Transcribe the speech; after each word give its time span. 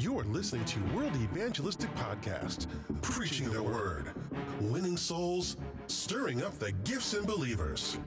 You're 0.00 0.24
listening 0.24 0.64
to 0.64 0.80
World 0.94 1.14
Evangelistic 1.16 1.94
Podcast, 1.94 2.68
preaching 3.02 3.50
the 3.50 3.62
word, 3.62 4.14
winning 4.58 4.96
souls, 4.96 5.58
stirring 5.88 6.42
up 6.42 6.58
the 6.58 6.72
gifts 6.72 7.12
in 7.12 7.24
believers, 7.24 7.98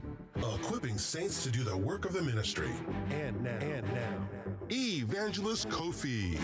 equipping 0.56 0.98
saints 0.98 1.44
to 1.44 1.52
do 1.52 1.62
the 1.64 1.78
work 1.78 2.06
of 2.06 2.14
the 2.14 2.24
ministry. 2.24 2.72
And 3.12 3.44
now, 3.44 3.60
and 3.60 3.86
now, 3.94 4.28
Evangelist 4.72 5.70
Kofi. 5.70 6.40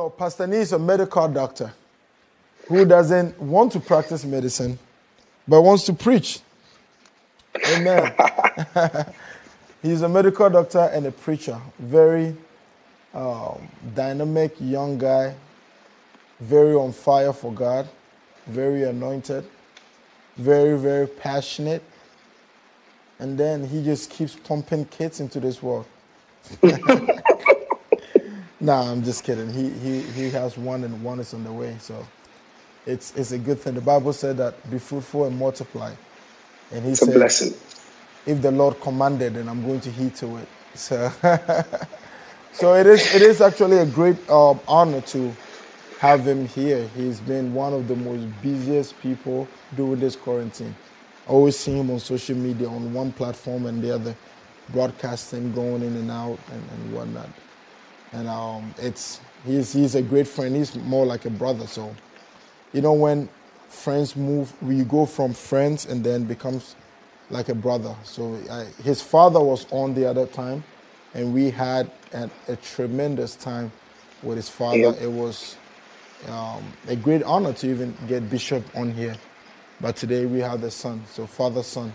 Know, 0.00 0.10
Pastor 0.10 0.46
Nee 0.46 0.58
is 0.58 0.72
a 0.72 0.78
medical 0.78 1.28
doctor 1.28 1.72
who 2.68 2.84
doesn't 2.86 3.38
want 3.38 3.72
to 3.72 3.80
practice 3.80 4.24
medicine, 4.24 4.78
but 5.46 5.60
wants 5.60 5.84
to 5.84 5.92
preach. 5.92 6.40
Amen. 7.72 8.14
He's 9.82 10.02
a 10.02 10.08
medical 10.08 10.48
doctor 10.48 10.90
and 10.92 11.06
a 11.06 11.10
preacher. 11.10 11.60
Very 11.78 12.34
um, 13.12 13.68
dynamic 13.94 14.54
young 14.58 14.96
guy, 14.96 15.34
very 16.38 16.74
on 16.74 16.92
fire 16.92 17.32
for 17.32 17.52
God, 17.52 17.86
very 18.46 18.84
anointed, 18.84 19.44
very, 20.36 20.78
very 20.78 21.08
passionate. 21.08 21.82
And 23.18 23.36
then 23.36 23.68
he 23.68 23.84
just 23.84 24.08
keeps 24.08 24.34
pumping 24.34 24.86
kids 24.86 25.20
into 25.20 25.40
this 25.40 25.62
world. 25.62 25.84
Nah, 28.60 28.90
I'm 28.92 29.04
just 29.04 29.24
kidding. 29.24 29.52
He 29.52 29.70
he 29.70 30.02
he 30.02 30.30
has 30.30 30.58
one 30.58 30.84
and 30.84 31.02
one 31.04 31.20
is 31.20 31.34
on 31.34 31.44
the 31.44 31.52
way. 31.52 31.76
So 31.80 32.06
it's 32.86 33.14
it's 33.16 33.32
a 33.32 33.38
good 33.38 33.60
thing. 33.60 33.74
The 33.74 33.82
Bible 33.82 34.12
said 34.12 34.38
that 34.38 34.70
be 34.70 34.78
fruitful 34.78 35.26
and 35.26 35.38
multiply. 35.38 35.94
And 36.72 36.84
he 36.84 36.94
It's 36.94 37.02
said 37.02 37.08
a 37.08 37.12
blessing. 37.12 37.54
if 38.26 38.42
the 38.42 38.50
Lord 38.52 38.80
commanded, 38.80 39.34
then 39.34 39.48
I'm 39.48 39.64
going 39.66 39.80
to 39.82 39.90
heed 39.90 40.16
to 40.16 40.38
it. 40.38 40.48
So 40.74 41.12
so 42.52 42.74
it 42.74 42.86
is 42.86 43.14
it 43.14 43.22
is 43.22 43.40
actually 43.40 43.78
a 43.78 43.86
great 43.86 44.18
um, 44.30 44.60
honor 44.68 45.02
to 45.02 45.34
have 46.00 46.26
him 46.26 46.46
here. 46.48 46.88
He's 46.96 47.20
been 47.20 47.54
one 47.54 47.74
of 47.74 47.88
the 47.88 47.96
most 47.96 48.26
busiest 48.42 49.00
people 49.00 49.48
during 49.76 50.00
this 50.00 50.16
quarantine. 50.16 50.76
I 51.28 51.32
always 51.32 51.58
see 51.58 51.72
him 51.78 51.90
on 51.90 52.00
social 52.00 52.36
media 52.36 52.68
on 52.68 52.94
one 52.94 53.12
platform 53.12 53.66
and 53.66 53.82
the 53.82 53.94
other, 53.94 54.16
broadcasting, 54.70 55.52
going 55.52 55.82
in 55.82 55.96
and 55.96 56.10
out 56.10 56.38
and, 56.52 56.62
and 56.72 56.94
whatnot 56.94 57.30
and 58.12 58.28
um, 58.28 58.74
it's 58.78 59.20
he's 59.46 59.72
he's 59.72 59.94
a 59.94 60.02
great 60.02 60.28
friend. 60.28 60.54
He's 60.56 60.74
more 60.76 61.06
like 61.06 61.24
a 61.24 61.30
brother. 61.30 61.66
So, 61.66 61.94
you 62.72 62.80
know, 62.82 62.92
when 62.92 63.28
friends 63.68 64.16
move, 64.16 64.52
we 64.62 64.82
go 64.84 65.06
from 65.06 65.32
friends 65.32 65.86
and 65.86 66.02
then 66.04 66.24
becomes 66.24 66.74
like 67.30 67.48
a 67.48 67.54
brother. 67.54 67.94
So 68.04 68.38
I, 68.50 68.64
his 68.82 69.00
father 69.02 69.40
was 69.40 69.66
on 69.70 69.94
the 69.94 70.06
other 70.06 70.26
time, 70.26 70.64
and 71.14 71.32
we 71.32 71.50
had 71.50 71.90
a, 72.12 72.28
a 72.48 72.56
tremendous 72.56 73.36
time 73.36 73.70
with 74.22 74.36
his 74.36 74.48
father. 74.48 74.78
Yeah. 74.78 74.92
It 75.00 75.10
was 75.10 75.56
um, 76.28 76.64
a 76.88 76.96
great 76.96 77.22
honor 77.22 77.52
to 77.54 77.70
even 77.70 77.96
get 78.08 78.28
Bishop 78.28 78.64
on 78.76 78.92
here. 78.92 79.16
But 79.80 79.96
today 79.96 80.26
we 80.26 80.40
have 80.40 80.60
the 80.60 80.70
son, 80.70 81.02
so 81.10 81.26
father 81.26 81.62
son. 81.62 81.92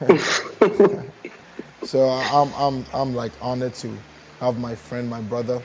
so 1.84 2.08
I'm 2.08 2.52
I'm 2.54 2.84
I'm 2.92 3.14
like 3.14 3.32
honored 3.40 3.74
to 3.74 3.96
have 4.40 4.58
my 4.58 4.74
friend, 4.74 5.08
my 5.08 5.20
brother 5.20 5.62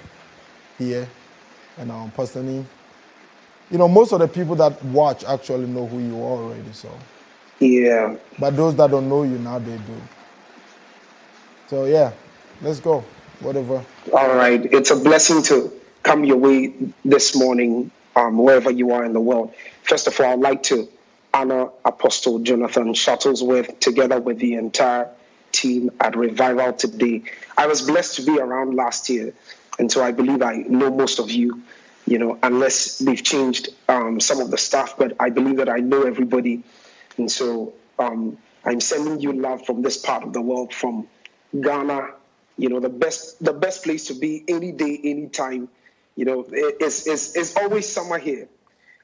here, 0.77 1.07
and 1.77 1.91
um, 1.91 2.11
personally, 2.11 2.65
you 3.71 3.77
know, 3.77 3.87
most 3.87 4.11
of 4.11 4.19
the 4.19 4.27
people 4.27 4.55
that 4.55 4.83
watch 4.85 5.23
actually 5.23 5.65
know 5.65 5.87
who 5.87 5.99
you 5.99 6.15
are 6.17 6.43
already. 6.43 6.71
So, 6.73 6.89
Yeah. 7.59 8.15
but 8.37 8.55
those 8.55 8.75
that 8.75 8.91
don't 8.91 9.09
know 9.09 9.23
you 9.23 9.37
now, 9.39 9.59
they 9.59 9.77
do. 9.77 10.01
So 11.67 11.85
yeah, 11.85 12.11
let's 12.61 12.79
go. 12.79 13.03
Whatever. 13.39 13.83
All 14.13 14.35
right. 14.35 14.63
It's 14.71 14.91
a 14.91 14.95
blessing 14.95 15.41
to 15.43 15.71
come 16.03 16.23
your 16.23 16.37
way 16.37 16.73
this 17.03 17.35
morning, 17.35 17.91
um, 18.15 18.37
wherever 18.37 18.71
you 18.71 18.91
are 18.93 19.03
in 19.03 19.13
the 19.13 19.19
world. 19.19 19.53
First 19.83 20.07
of 20.07 20.19
all, 20.19 20.33
I'd 20.33 20.39
like 20.39 20.63
to 20.63 20.87
honor 21.33 21.69
Apostle 21.83 22.39
Jonathan 22.39 22.93
Shuttlesworth 22.93 23.79
together 23.79 24.19
with 24.21 24.39
the 24.39 24.53
entire 24.53 25.09
team 25.55 25.89
at 26.01 26.15
Revival 26.15 26.73
today. 26.73 27.23
I 27.57 27.65
was 27.67 27.81
blessed 27.81 28.15
to 28.17 28.21
be 28.23 28.37
around 28.39 28.75
last 28.75 29.09
year, 29.09 29.33
and 29.79 29.91
so 29.91 30.03
I 30.03 30.11
believe 30.11 30.41
I 30.41 30.55
know 30.67 30.89
most 30.91 31.19
of 31.19 31.31
you, 31.31 31.61
you 32.05 32.17
know, 32.19 32.37
unless 32.43 32.99
they've 32.99 33.23
changed 33.23 33.69
um, 33.89 34.19
some 34.19 34.39
of 34.39 34.51
the 34.51 34.57
staff, 34.57 34.95
but 34.97 35.15
I 35.19 35.29
believe 35.29 35.57
that 35.57 35.69
I 35.69 35.77
know 35.91 36.03
everybody. 36.03 36.63
And 37.17 37.31
so 37.31 37.73
um, 37.97 38.37
I'm 38.65 38.79
sending 38.81 39.19
you 39.21 39.31
love 39.33 39.65
from 39.65 39.81
this 39.81 39.97
part 39.97 40.23
of 40.23 40.33
the 40.33 40.41
world, 40.41 40.73
from 40.73 41.07
Ghana, 41.61 42.09
you 42.57 42.69
know, 42.69 42.79
the 42.79 42.89
best 42.89 43.43
the 43.43 43.53
best 43.53 43.83
place 43.83 44.05
to 44.07 44.13
be 44.13 44.43
any 44.47 44.71
day, 44.71 44.99
any 45.03 45.27
time. 45.27 45.67
You 46.15 46.25
know, 46.25 46.45
it's, 46.51 47.07
it's, 47.07 47.35
it's 47.35 47.57
always 47.57 47.87
summer 47.87 48.17
here. 48.17 48.47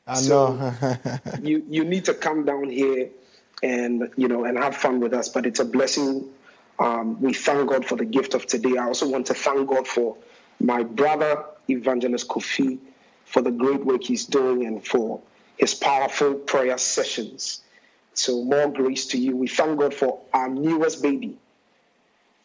I 0.08 0.16
So- 0.16 0.56
know. 0.56 0.98
You 1.42 1.64
you 1.70 1.84
need 1.84 2.06
to 2.06 2.14
come 2.14 2.46
down 2.46 2.70
here 2.70 3.10
and 3.64 4.10
you 4.18 4.28
know 4.28 4.46
and 4.46 4.58
have 4.58 4.76
fun 4.76 5.00
with 5.00 5.14
us. 5.14 5.28
But 5.30 5.46
it's 5.46 5.60
a 5.60 5.66
blessing. 5.66 6.30
Um, 6.82 7.22
we 7.22 7.32
thank 7.32 7.70
God 7.70 7.86
for 7.86 7.96
the 7.96 8.06
gift 8.06 8.34
of 8.34 8.48
today. 8.48 8.76
I 8.76 8.86
also 8.86 9.08
want 9.08 9.28
to 9.28 9.36
thank 9.36 9.70
God 9.70 9.88
for 9.88 10.18
my 10.60 10.82
brother 10.82 11.46
Evangelist 11.70 12.28
Kofi 12.28 12.80
for 13.26 13.44
the 13.44 13.52
great 13.52 13.86
work 13.86 14.04
he's 14.04 14.26
doing 14.26 14.66
and 14.66 14.86
for 14.86 15.22
his 15.58 15.76
powerful 15.76 16.34
prayer 16.34 16.80
sessions. 16.80 17.62
So 18.16 18.44
more 18.44 18.68
grace 18.68 19.06
to 19.10 19.20
you. 19.20 19.38
We 19.38 19.48
thank 19.48 19.80
God 19.80 19.94
for 19.94 20.22
our 20.34 20.50
newest 20.50 21.04
baby, 21.04 21.38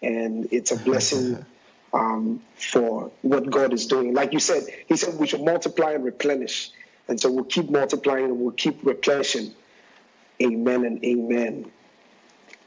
and 0.02 0.46
it's 0.52 0.70
a 0.70 0.76
blessing 0.76 1.42
um, 1.94 2.42
for 2.56 3.10
what 3.22 3.50
God 3.50 3.72
is 3.72 3.86
doing. 3.86 4.12
Like 4.12 4.34
you 4.34 4.38
said, 4.38 4.64
He 4.86 4.98
said 4.98 5.18
we 5.18 5.26
should 5.26 5.42
multiply 5.42 5.92
and 5.92 6.04
replenish, 6.04 6.70
and 7.08 7.18
so 7.18 7.32
we'll 7.32 7.44
keep 7.44 7.70
multiplying 7.70 8.26
and 8.26 8.38
we'll 8.38 8.52
keep 8.52 8.84
replenishing. 8.84 9.54
Amen 10.42 10.84
and 10.84 11.02
amen. 11.02 11.72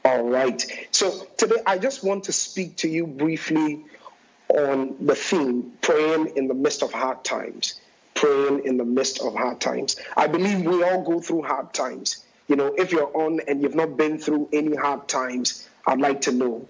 All 0.04 0.22
right. 0.22 0.88
So 0.92 1.26
today 1.36 1.56
I 1.66 1.76
just 1.76 2.02
want 2.02 2.24
to 2.24 2.32
speak 2.32 2.76
to 2.76 2.88
you 2.88 3.06
briefly 3.06 3.84
on 4.48 4.96
the 5.00 5.14
theme 5.14 5.72
praying 5.82 6.36
in 6.36 6.48
the 6.48 6.54
midst 6.54 6.82
of 6.82 6.92
hard 6.92 7.22
times. 7.22 7.80
Praying 8.14 8.64
in 8.64 8.76
the 8.76 8.84
midst 8.84 9.20
of 9.20 9.34
hard 9.34 9.60
times. 9.60 9.96
I 10.16 10.26
believe 10.26 10.64
we 10.64 10.82
all 10.82 11.02
go 11.02 11.20
through 11.20 11.42
hard 11.42 11.72
times. 11.74 12.24
You 12.48 12.56
know, 12.56 12.74
if 12.76 12.92
you're 12.92 13.14
on 13.16 13.40
and 13.46 13.62
you've 13.62 13.74
not 13.74 13.96
been 13.96 14.18
through 14.18 14.48
any 14.52 14.74
hard 14.74 15.06
times, 15.06 15.68
I'd 15.86 16.00
like 16.00 16.22
to 16.22 16.32
know. 16.32 16.66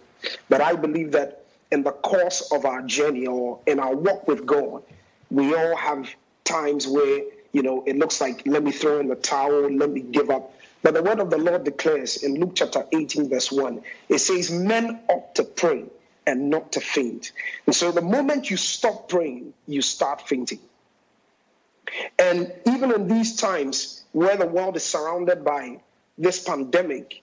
But 0.48 0.60
I 0.60 0.74
believe 0.74 1.12
that 1.12 1.44
in 1.70 1.82
the 1.82 1.92
course 1.92 2.50
of 2.52 2.64
our 2.64 2.82
journey 2.82 3.26
or 3.26 3.60
in 3.66 3.78
our 3.78 3.94
walk 3.94 4.28
with 4.28 4.44
God, 4.44 4.82
we 5.30 5.54
all 5.54 5.76
have 5.76 6.08
times 6.44 6.86
where, 6.86 7.22
you 7.52 7.62
know, 7.62 7.84
it 7.86 7.96
looks 7.96 8.20
like, 8.20 8.42
let 8.44 8.62
me 8.62 8.72
throw 8.72 8.98
in 8.98 9.08
the 9.08 9.14
towel, 9.14 9.70
let 9.70 9.90
me 9.90 10.00
give 10.00 10.30
up. 10.30 10.52
But 10.82 10.94
the 10.94 11.02
word 11.02 11.20
of 11.20 11.30
the 11.30 11.38
Lord 11.38 11.64
declares 11.64 12.22
in 12.22 12.40
Luke 12.40 12.52
chapter 12.54 12.86
18, 12.92 13.28
verse 13.28 13.52
1, 13.52 13.82
it 14.08 14.18
says, 14.18 14.50
Men 14.50 15.00
ought 15.08 15.34
to 15.34 15.44
pray 15.44 15.84
and 16.26 16.48
not 16.48 16.72
to 16.72 16.80
faint. 16.80 17.32
And 17.66 17.74
so 17.74 17.92
the 17.92 18.02
moment 18.02 18.50
you 18.50 18.56
stop 18.56 19.08
praying, 19.08 19.52
you 19.66 19.82
start 19.82 20.26
fainting. 20.26 20.60
And 22.18 22.52
even 22.66 22.92
in 22.92 23.08
these 23.08 23.36
times 23.36 24.04
where 24.12 24.36
the 24.36 24.46
world 24.46 24.76
is 24.76 24.84
surrounded 24.84 25.44
by 25.44 25.80
this 26.16 26.42
pandemic, 26.42 27.22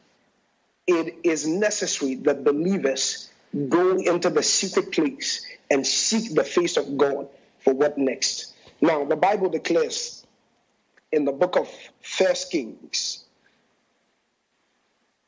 it 0.85 1.16
is 1.23 1.47
necessary 1.47 2.16
that 2.16 2.44
believers 2.44 3.29
go 3.69 3.97
into 3.97 4.29
the 4.29 4.44
secret 4.44 4.91
place 4.91 5.46
and 5.72 5.85
seek 5.85 6.34
the 6.34 6.44
face 6.44 6.78
of 6.78 6.97
God 6.97 7.28
for 7.59 7.73
what 7.73 7.97
next. 7.97 8.53
Now, 8.82 9.03
the 9.05 9.16
Bible 9.16 9.49
declares 9.49 10.26
in 11.11 11.26
the 11.26 11.32
book 11.32 11.55
of 11.55 11.70
First 12.02 12.52
Kings, 12.52 13.26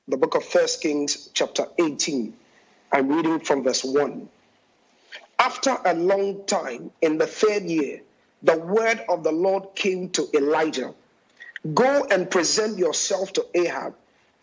the 0.10 0.18
book 0.18 0.34
of 0.34 0.44
First 0.44 0.82
Kings, 0.82 1.30
chapter 1.36 1.66
18. 1.78 2.34
I'm 2.92 3.10
reading 3.10 3.40
from 3.40 3.64
verse 3.64 3.84
1. 3.84 4.28
After 5.38 5.78
a 5.86 5.94
long 5.94 6.44
time, 6.46 6.90
in 7.02 7.20
the 7.20 7.28
third 7.28 7.64
year, 7.64 8.02
the 8.42 8.58
word 8.58 9.02
of 9.08 9.24
the 9.24 9.32
Lord 9.32 9.76
came 9.76 10.10
to 10.10 10.28
Elijah 10.34 10.94
Go 11.74 12.08
and 12.10 12.32
present 12.32 12.78
yourself 12.78 13.34
to 13.34 13.46
Ahab, 13.54 13.94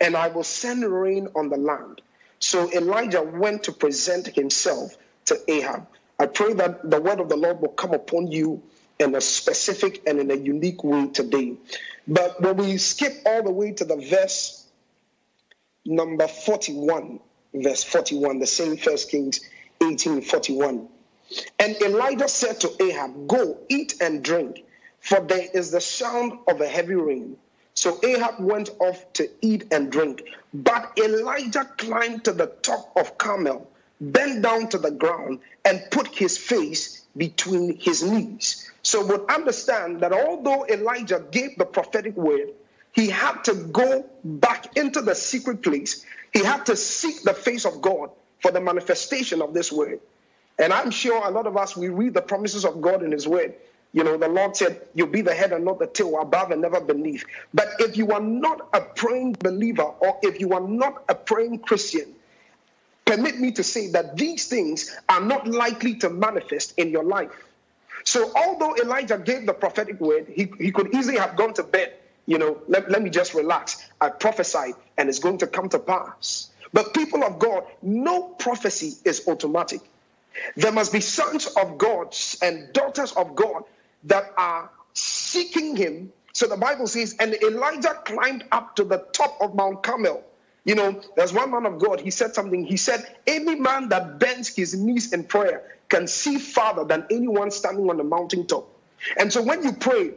and 0.00 0.16
I 0.16 0.28
will 0.28 0.44
send 0.44 0.84
rain 0.84 1.28
on 1.34 1.48
the 1.48 1.56
land. 1.56 2.02
So 2.40 2.70
Elijah 2.72 3.22
went 3.22 3.62
to 3.64 3.72
present 3.72 4.26
himself 4.26 4.96
to 5.24 5.38
Ahab. 5.48 5.86
I 6.18 6.26
pray 6.26 6.52
that 6.52 6.90
the 6.90 7.00
word 7.00 7.18
of 7.20 7.30
the 7.30 7.36
Lord 7.36 7.60
will 7.60 7.70
come 7.70 7.94
upon 7.94 8.26
you 8.30 8.62
in 8.98 9.14
a 9.14 9.20
specific 9.20 10.02
and 10.06 10.20
in 10.20 10.30
a 10.30 10.34
unique 10.34 10.84
way 10.84 11.08
today. 11.08 11.54
But 12.06 12.40
when 12.40 12.58
we 12.58 12.76
skip 12.76 13.14
all 13.24 13.42
the 13.42 13.50
way 13.50 13.72
to 13.72 13.84
the 13.84 13.96
verse 13.96 14.65
number 15.87 16.27
41, 16.27 17.21
verse 17.55 17.85
41, 17.85 18.38
the 18.38 18.47
same 18.47 18.77
First 18.77 19.11
Kings 19.11 19.41
18 19.83 20.23
41, 20.23 20.88
And 21.59 21.77
Elijah 21.83 22.29
said 22.29 22.61
to 22.61 22.83
Ahab, 22.83 23.29
Go, 23.29 23.59
eat 23.69 23.94
and 24.00 24.23
drink, 24.23 24.65
for 25.00 25.21
there 25.21 25.49
is 25.55 25.71
the 25.71 25.81
sound 25.81 26.38
of 26.49 26.61
a 26.61 26.67
heavy 26.69 26.94
rain. 26.94 27.37
So 27.75 28.00
Ahab 28.03 28.41
went 28.41 28.71
off 28.81 29.12
to 29.15 29.29
eat 29.43 29.67
and 29.71 29.93
drink. 29.93 30.23
But 30.55 30.93
Elijah 30.99 31.69
climbed 31.77 32.25
to 32.25 32.33
the 32.33 32.47
top 32.62 32.91
of 32.97 33.19
Carmel, 33.19 33.71
bent 34.00 34.43
down 34.43 34.69
to 34.71 34.79
the 34.79 34.91
ground, 34.91 35.41
and 35.65 35.83
put 35.91 36.06
his 36.06 36.38
face 36.38 37.03
between 37.17 37.79
his 37.79 38.03
knees. 38.03 38.71
So 38.83 39.05
would 39.05 39.31
understand 39.31 40.00
that 40.00 40.12
although 40.12 40.65
Elijah 40.67 41.23
gave 41.31 41.59
the 41.59 41.67
prophetic 41.67 42.17
word, 42.17 42.50
he 42.96 43.10
had 43.10 43.44
to 43.44 43.54
go 43.54 44.06
back 44.25 44.76
into 44.76 45.02
the 45.02 45.14
secret 45.14 45.62
place. 45.62 46.04
He 46.32 46.43
had 46.43 46.64
to 46.66 46.76
seek 46.76 47.22
the 47.22 47.34
face 47.34 47.66
of 47.66 47.82
God 47.82 48.10
for 48.40 48.50
the 48.50 48.60
manifestation 48.60 49.43
of 49.43 49.52
this 49.52 49.70
word. 49.70 50.00
And 50.58 50.72
I'm 50.72 50.90
sure 50.90 51.22
a 51.25 51.31
lot 51.31 51.46
of 51.46 51.58
us, 51.58 51.76
we 51.76 51.90
read 51.90 52.14
the 52.14 52.22
promises 52.22 52.64
of 52.64 52.81
God 52.81 53.02
in 53.02 53.12
His 53.12 53.28
Word. 53.28 53.54
You 53.93 54.02
know, 54.02 54.16
the 54.16 54.28
Lord 54.28 54.56
said, 54.56 54.81
You'll 54.94 55.08
be 55.08 55.20
the 55.20 55.34
head 55.34 55.52
and 55.52 55.64
not 55.64 55.78
the 55.78 55.87
tail, 55.87 56.19
above 56.19 56.50
and 56.50 56.62
never 56.62 56.81
beneath. 56.81 57.25
But 57.52 57.69
if 57.78 57.98
you 57.98 58.12
are 58.12 58.20
not 58.20 58.66
a 58.72 58.81
praying 58.81 59.37
believer 59.40 59.82
or 59.82 60.19
if 60.22 60.40
you 60.40 60.54
are 60.54 60.66
not 60.66 61.04
a 61.10 61.14
praying 61.14 61.58
Christian, 61.58 62.14
permit 63.04 63.38
me 63.38 63.52
to 63.52 63.62
say 63.62 63.88
that 63.88 64.16
these 64.16 64.49
things 64.49 64.96
are 65.10 65.20
not 65.20 65.46
likely 65.46 65.96
to 65.96 66.08
manifest 66.08 66.72
in 66.78 66.90
your 66.90 67.04
life. 67.04 67.44
So, 68.04 68.32
although 68.34 68.75
Elijah 68.76 69.19
gave 69.19 69.44
the 69.44 69.52
prophetic 69.52 70.00
word, 70.00 70.28
he, 70.34 70.50
he 70.58 70.72
could 70.72 70.94
easily 70.94 71.19
have 71.19 71.37
gone 71.37 71.52
to 71.54 71.62
bed. 71.62 71.92
You 72.26 72.38
know, 72.38 72.58
let, 72.69 72.90
let 72.90 73.02
me 73.02 73.11
just 73.11 73.34
relax. 73.34 73.88
I 74.00 74.11
prophesied 74.11 74.75
and 74.99 75.08
it's 75.08 75.20
going 75.20 75.38
to 75.38 75.46
come 75.46 75.69
to 75.70 75.78
pass. 75.78 76.50
But, 76.73 76.93
people 76.93 77.25
of 77.25 77.38
God, 77.38 77.64
no 77.82 78.23
prophecy 78.25 78.94
is 79.05 79.26
automatic. 79.28 79.81
There 80.56 80.73
must 80.73 80.93
be 80.93 81.00
sons 81.00 81.46
of 81.46 81.78
God 81.78 82.14
and 82.43 82.73
daughters 82.73 83.12
of 83.12 83.34
God 83.34 83.64
that 84.05 84.34
are 84.37 84.70
seeking 84.93 85.76
him. 85.76 86.12
So 86.32 86.46
the 86.46 86.56
Bible 86.56 86.87
says, 86.87 87.17
and 87.19 87.34
Elijah 87.34 88.00
climbed 88.05 88.44
up 88.52 88.76
to 88.76 88.84
the 88.84 89.06
top 89.12 89.38
of 89.40 89.55
Mount 89.55 89.82
Carmel. 89.82 90.23
You 90.64 90.75
know, 90.75 91.00
there's 91.14 91.32
one 91.32 91.52
man 91.52 91.64
of 91.64 91.78
God, 91.78 92.00
he 92.00 92.11
said 92.11 92.34
something. 92.34 92.67
He 92.67 92.76
said, 92.76 93.06
Any 93.26 93.55
man 93.55 93.88
that 93.90 94.19
bends 94.19 94.55
his 94.55 94.75
knees 94.75 95.12
in 95.12 95.25
prayer 95.25 95.62
can 95.88 96.08
see 96.08 96.38
farther 96.38 96.84
than 96.84 97.06
anyone 97.11 97.52
standing 97.52 97.88
on 97.88 97.96
the 97.96 98.05
mountaintop. 98.05 98.69
And 99.17 99.32
so 99.32 99.43
when 99.43 99.62
you 99.62 99.73
pray, 99.73 100.11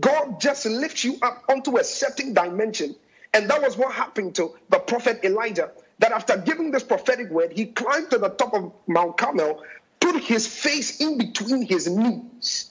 God 0.00 0.40
just 0.40 0.66
lifts 0.66 1.04
you 1.04 1.18
up 1.22 1.44
onto 1.48 1.78
a 1.78 1.84
certain 1.84 2.34
dimension. 2.34 2.94
And 3.34 3.48
that 3.50 3.62
was 3.62 3.76
what 3.76 3.92
happened 3.92 4.34
to 4.36 4.54
the 4.70 4.78
prophet 4.78 5.20
Elijah 5.24 5.70
that 5.98 6.12
after 6.12 6.36
giving 6.36 6.70
this 6.70 6.82
prophetic 6.82 7.30
word, 7.30 7.52
he 7.52 7.66
climbed 7.66 8.10
to 8.10 8.18
the 8.18 8.28
top 8.30 8.54
of 8.54 8.72
Mount 8.86 9.16
Carmel, 9.16 9.62
put 10.00 10.22
his 10.22 10.46
face 10.46 11.00
in 11.00 11.18
between 11.18 11.62
his 11.62 11.88
knees. 11.88 12.70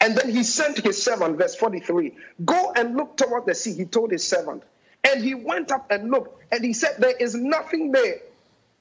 And 0.00 0.16
then 0.16 0.30
he 0.30 0.42
sent 0.42 0.78
his 0.78 1.02
servant, 1.02 1.38
verse 1.38 1.54
43, 1.56 2.14
go 2.44 2.72
and 2.76 2.96
look 2.96 3.16
toward 3.16 3.46
the 3.46 3.54
sea. 3.54 3.74
He 3.74 3.84
told 3.84 4.10
his 4.12 4.26
servant. 4.26 4.62
And 5.04 5.22
he 5.22 5.34
went 5.34 5.70
up 5.70 5.90
and 5.90 6.10
looked, 6.10 6.42
and 6.52 6.64
he 6.64 6.72
said, 6.72 6.96
There 6.98 7.16
is 7.16 7.34
nothing 7.34 7.92
there. 7.92 8.16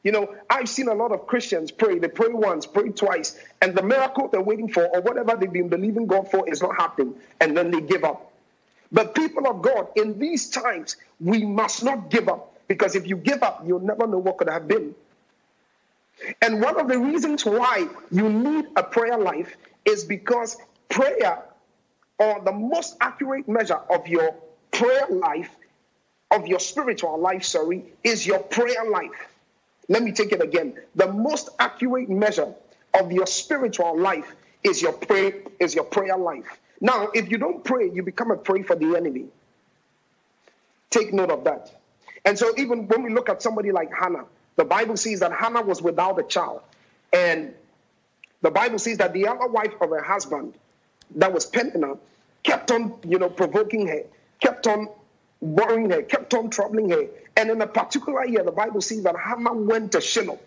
You 0.04 0.12
know, 0.12 0.36
I've 0.50 0.68
seen 0.68 0.90
a 0.90 0.94
lot 0.94 1.14
of 1.14 1.28
Christians 1.28 1.72
pray. 1.72 1.98
They 1.98 2.10
pray 2.10 2.30
once, 2.30 2.66
pray 2.66 2.90
twice, 2.90 3.40
and 3.62 3.74
the 3.74 3.84
miracle 3.84 4.28
they're 4.28 4.42
waiting 4.42 4.68
for, 4.68 4.86
or 4.86 5.02
whatever 5.02 5.36
they've 5.38 5.52
been 5.52 5.70
believing 5.70 6.08
God 6.08 6.30
for, 6.30 6.48
is 6.50 6.62
not 6.62 6.76
happening. 6.76 7.16
And 7.40 7.56
then 7.56 7.72
they 7.72 7.80
give 7.80 8.04
up. 8.04 8.32
But 8.92 9.16
people 9.16 9.48
of 9.48 9.62
God, 9.62 9.88
in 9.96 10.20
these 10.20 10.50
times, 10.50 10.98
we 11.20 11.46
must 11.46 11.84
not 11.84 12.10
give 12.10 12.28
up. 12.28 12.54
Because 12.68 12.96
if 12.96 13.08
you 13.08 13.18
give 13.18 13.44
up, 13.44 13.64
you'll 13.66 13.80
never 13.80 14.06
know 14.06 14.18
what 14.18 14.38
could 14.38 14.50
have 14.50 14.68
been. 14.68 14.94
And 16.42 16.62
one 16.62 16.80
of 16.80 16.88
the 16.88 17.00
reasons 17.00 17.46
why 17.46 17.88
you 18.12 18.30
need 18.30 18.66
a 18.76 18.84
prayer 18.84 19.18
life 19.18 19.56
is 19.86 20.04
because 20.04 20.58
prayer, 20.90 21.44
or 22.20 22.42
the 22.44 22.52
most 22.52 22.96
accurate 23.02 23.48
measure 23.48 23.80
of 23.90 24.08
your 24.08 24.36
prayer 24.72 25.08
life, 25.10 25.50
of 26.32 26.48
your 26.48 26.60
spiritual 26.60 27.18
life, 27.18 27.44
sorry, 27.44 27.84
is 28.04 28.26
your 28.26 28.40
prayer 28.40 28.86
life. 28.90 29.12
Let 29.90 30.04
me 30.04 30.12
take 30.12 30.32
it 30.32 30.42
again. 30.42 30.76
The 30.96 31.12
most 31.12 31.50
accurate 31.60 32.10
measure 32.10 32.54
of 33.00 33.12
your 33.12 33.26
spiritual 33.26 34.00
life 34.00 34.36
is 34.64 34.82
your 34.82 34.94
pray 34.94 35.42
is 35.60 35.76
your 35.76 35.84
prayer 35.84 36.18
life. 36.18 36.60
Now, 36.80 37.10
if 37.14 37.30
you 37.30 37.38
don't 37.38 37.64
pray, 37.64 37.90
you 37.90 38.04
become 38.04 38.32
a 38.32 38.38
prey 38.38 38.64
for 38.64 38.76
the 38.76 38.96
enemy. 38.96 39.26
Take 40.90 41.14
note 41.14 41.32
of 41.32 41.44
that. 41.46 41.72
And 42.26 42.38
so, 42.38 42.54
even 42.58 42.88
when 42.88 43.04
we 43.04 43.14
look 43.14 43.30
at 43.30 43.42
somebody 43.42 43.72
like 43.72 43.90
Hannah, 43.94 44.26
the 44.56 44.66
Bible 44.66 44.98
says 44.98 45.20
that 45.22 45.34
Hannah 45.34 45.62
was 45.62 45.82
without 45.82 46.20
a 46.20 46.24
child. 46.24 46.62
And 47.12 47.54
the 48.42 48.52
Bible 48.52 48.80
says 48.80 48.98
that 49.00 49.14
the 49.14 49.28
other 49.28 49.48
wife 49.48 49.74
of 49.82 49.90
her 49.90 50.02
husband, 50.02 50.54
that 51.16 51.34
was 51.34 51.46
Peninnah, 51.46 51.98
kept 52.44 52.72
on, 52.72 52.94
you 53.06 53.18
know, 53.18 53.30
provoking 53.30 53.88
her, 53.88 54.04
kept 54.40 54.68
on 54.68 54.90
worrying 55.44 55.90
her, 55.90 56.02
kept 56.02 56.34
on 56.34 56.50
troubling 56.50 56.90
her. 56.90 57.06
And 57.36 57.50
in 57.50 57.62
a 57.62 57.68
particular 57.68 58.26
year, 58.26 58.44
the 58.44 58.52
Bible 58.52 58.82
says 58.82 59.04
that 59.04 59.16
Hannah 59.18 59.54
went 59.54 59.92
to 59.92 60.02
Shiloh. 60.02 60.40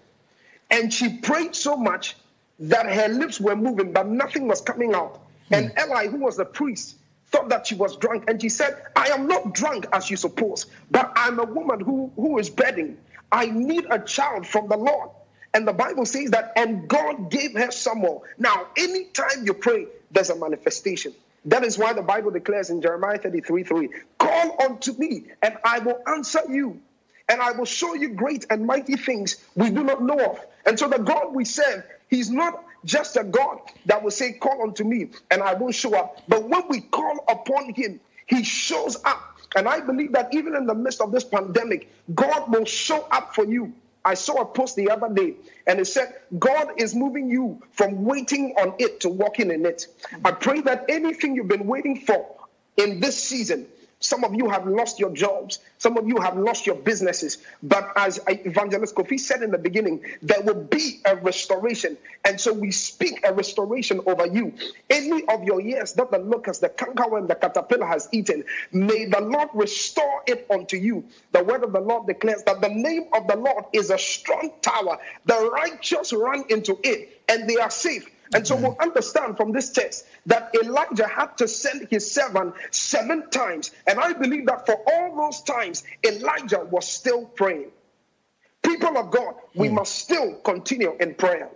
And 0.70 0.92
she 0.92 1.18
prayed 1.18 1.54
so 1.54 1.76
much 1.76 2.16
that 2.58 2.86
her 2.86 3.08
lips 3.08 3.38
were 3.38 3.54
moving, 3.54 3.92
but 3.92 4.08
nothing 4.08 4.48
was 4.48 4.60
coming 4.60 4.94
out. 4.94 5.20
And 5.52 5.70
hmm. 5.70 5.90
Eli, 5.90 6.08
who 6.08 6.18
was 6.18 6.36
the 6.36 6.44
priest, 6.44 6.96
thought 7.26 7.50
that 7.50 7.66
she 7.66 7.74
was 7.74 7.96
drunk. 7.96 8.24
And 8.28 8.40
she 8.40 8.48
said, 8.48 8.82
I 8.96 9.08
am 9.08 9.26
not 9.26 9.52
drunk 9.52 9.86
as 9.92 10.10
you 10.10 10.16
suppose, 10.16 10.66
but 10.90 11.12
I'm 11.14 11.38
a 11.38 11.44
woman 11.44 11.80
who, 11.80 12.10
who 12.16 12.38
is 12.38 12.48
bedding. 12.48 12.96
I 13.30 13.46
need 13.46 13.86
a 13.90 13.98
child 13.98 14.46
from 14.46 14.68
the 14.68 14.76
Lord. 14.76 15.10
And 15.52 15.68
the 15.68 15.72
Bible 15.72 16.06
says 16.06 16.30
that, 16.30 16.52
and 16.56 16.88
God 16.88 17.30
gave 17.30 17.54
her 17.54 17.70
Samuel. 17.70 18.24
Now, 18.38 18.66
anytime 18.76 19.44
you 19.44 19.54
pray, 19.54 19.86
there's 20.10 20.30
a 20.30 20.36
manifestation. 20.36 21.14
That 21.46 21.64
is 21.64 21.78
why 21.78 21.92
the 21.92 22.02
Bible 22.02 22.32
declares 22.32 22.70
in 22.70 22.82
Jeremiah 22.82 23.18
33 23.18 23.62
3, 23.62 23.88
Call 24.36 24.56
unto 24.62 24.92
me, 24.98 25.24
and 25.42 25.56
I 25.64 25.78
will 25.78 26.00
answer 26.06 26.40
you, 26.48 26.80
and 27.28 27.40
I 27.40 27.52
will 27.52 27.64
show 27.64 27.94
you 27.94 28.10
great 28.10 28.46
and 28.50 28.66
mighty 28.66 28.96
things 28.96 29.36
we 29.54 29.70
do 29.70 29.82
not 29.82 30.02
know 30.02 30.18
of. 30.18 30.44
And 30.66 30.78
so, 30.78 30.88
the 30.88 30.98
God 30.98 31.34
we 31.34 31.44
serve, 31.44 31.84
He's 32.08 32.30
not 32.30 32.62
just 32.84 33.16
a 33.16 33.24
God 33.24 33.60
that 33.86 34.02
will 34.02 34.10
say, 34.10 34.32
Call 34.32 34.62
unto 34.62 34.84
me 34.84 35.10
and 35.30 35.42
I 35.42 35.54
will 35.54 35.72
show 35.72 35.94
up. 35.94 36.22
But 36.28 36.48
when 36.48 36.62
we 36.68 36.80
call 36.80 37.24
upon 37.28 37.74
him, 37.74 38.00
he 38.26 38.44
shows 38.44 38.96
up. 39.04 39.38
And 39.54 39.68
I 39.68 39.80
believe 39.80 40.12
that 40.12 40.34
even 40.34 40.54
in 40.54 40.66
the 40.66 40.74
midst 40.74 41.00
of 41.00 41.12
this 41.12 41.24
pandemic, 41.24 41.90
God 42.14 42.52
will 42.52 42.64
show 42.64 43.06
up 43.10 43.34
for 43.34 43.44
you. 43.44 43.72
I 44.04 44.14
saw 44.14 44.42
a 44.42 44.44
post 44.44 44.76
the 44.76 44.90
other 44.90 45.12
day 45.12 45.34
and 45.66 45.80
it 45.80 45.86
said, 45.86 46.14
God 46.38 46.80
is 46.80 46.94
moving 46.94 47.28
you 47.28 47.60
from 47.72 48.04
waiting 48.04 48.54
on 48.58 48.74
it 48.78 49.00
to 49.00 49.08
walking 49.08 49.50
in 49.50 49.66
it. 49.66 49.86
I 50.24 50.30
pray 50.30 50.60
that 50.60 50.86
anything 50.88 51.34
you've 51.34 51.48
been 51.48 51.66
waiting 51.66 52.00
for 52.00 52.24
in 52.76 53.00
this 53.00 53.20
season, 53.20 53.66
some 54.00 54.24
of 54.24 54.34
you 54.34 54.48
have 54.50 54.66
lost 54.66 54.98
your 54.98 55.10
jobs. 55.10 55.60
Some 55.78 55.96
of 55.96 56.06
you 56.06 56.20
have 56.20 56.36
lost 56.36 56.66
your 56.66 56.76
businesses. 56.76 57.38
But 57.62 57.92
as 57.96 58.20
Evangelist 58.28 58.94
Kofi 58.94 59.18
said 59.18 59.42
in 59.42 59.50
the 59.50 59.58
beginning, 59.58 60.02
there 60.20 60.42
will 60.42 60.62
be 60.64 61.00
a 61.06 61.16
restoration. 61.16 61.96
And 62.24 62.38
so 62.38 62.52
we 62.52 62.70
speak 62.72 63.26
a 63.26 63.32
restoration 63.32 64.00
over 64.06 64.26
you. 64.26 64.52
Any 64.90 65.26
of 65.28 65.44
your 65.44 65.62
years 65.62 65.94
that 65.94 66.10
the 66.10 66.18
locust, 66.18 66.60
the 66.60 66.68
cankerworm, 66.68 67.26
the 67.26 67.36
caterpillar 67.36 67.86
has 67.86 68.08
eaten, 68.12 68.44
may 68.70 69.06
the 69.06 69.20
Lord 69.20 69.48
restore 69.54 70.22
it 70.26 70.46
unto 70.50 70.76
you. 70.76 71.02
The 71.32 71.42
word 71.42 71.64
of 71.64 71.72
the 71.72 71.80
Lord 71.80 72.06
declares 72.06 72.42
that 72.44 72.60
the 72.60 72.68
name 72.68 73.06
of 73.14 73.26
the 73.26 73.36
Lord 73.36 73.64
is 73.72 73.90
a 73.90 73.98
strong 73.98 74.52
tower. 74.60 74.98
The 75.24 75.50
righteous 75.50 76.12
run 76.12 76.44
into 76.50 76.78
it 76.84 77.22
and 77.28 77.48
they 77.48 77.56
are 77.56 77.70
safe. 77.70 78.10
And 78.34 78.46
so 78.46 78.56
we'll 78.56 78.76
understand 78.80 79.36
from 79.36 79.52
this 79.52 79.70
text 79.70 80.06
that 80.26 80.54
Elijah 80.62 81.06
had 81.06 81.36
to 81.38 81.48
send 81.48 81.88
his 81.90 82.10
servant 82.10 82.54
seven 82.70 83.30
times. 83.30 83.70
And 83.86 84.00
I 84.00 84.12
believe 84.12 84.46
that 84.46 84.66
for 84.66 84.76
all 84.86 85.16
those 85.16 85.42
times, 85.42 85.84
Elijah 86.04 86.66
was 86.70 86.88
still 86.88 87.24
praying. 87.24 87.70
People 88.62 88.98
of 88.98 89.10
God, 89.10 89.34
we 89.54 89.68
hmm. 89.68 89.76
must 89.76 89.94
still 89.94 90.34
continue 90.36 90.96
in 90.98 91.14
prayer. 91.14 91.48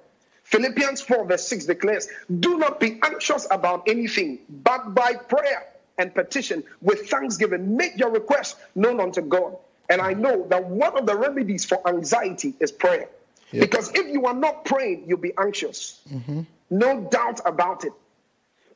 Philippians 0.44 1.00
4, 1.02 1.26
verse 1.26 1.46
6 1.48 1.66
declares, 1.66 2.08
Do 2.38 2.58
not 2.58 2.80
be 2.80 2.98
anxious 3.02 3.46
about 3.50 3.88
anything, 3.88 4.40
but 4.48 4.94
by 4.94 5.14
prayer 5.14 5.64
and 5.98 6.14
petition 6.14 6.64
with 6.80 7.08
thanksgiving, 7.08 7.76
make 7.76 7.96
your 7.96 8.10
request 8.10 8.56
known 8.74 9.00
unto 9.00 9.20
God. 9.20 9.56
And 9.88 10.00
I 10.00 10.14
know 10.14 10.46
that 10.48 10.64
one 10.64 10.96
of 10.96 11.06
the 11.06 11.16
remedies 11.16 11.64
for 11.64 11.86
anxiety 11.86 12.54
is 12.58 12.72
prayer. 12.72 13.08
Yep. 13.52 13.60
Because 13.60 13.92
if 13.94 14.06
you 14.08 14.26
are 14.26 14.34
not 14.34 14.64
praying, 14.64 15.04
you'll 15.06 15.18
be 15.18 15.32
anxious. 15.36 16.00
Mm-hmm. 16.08 16.42
No 16.70 17.00
doubt 17.00 17.40
about 17.44 17.84
it. 17.84 17.92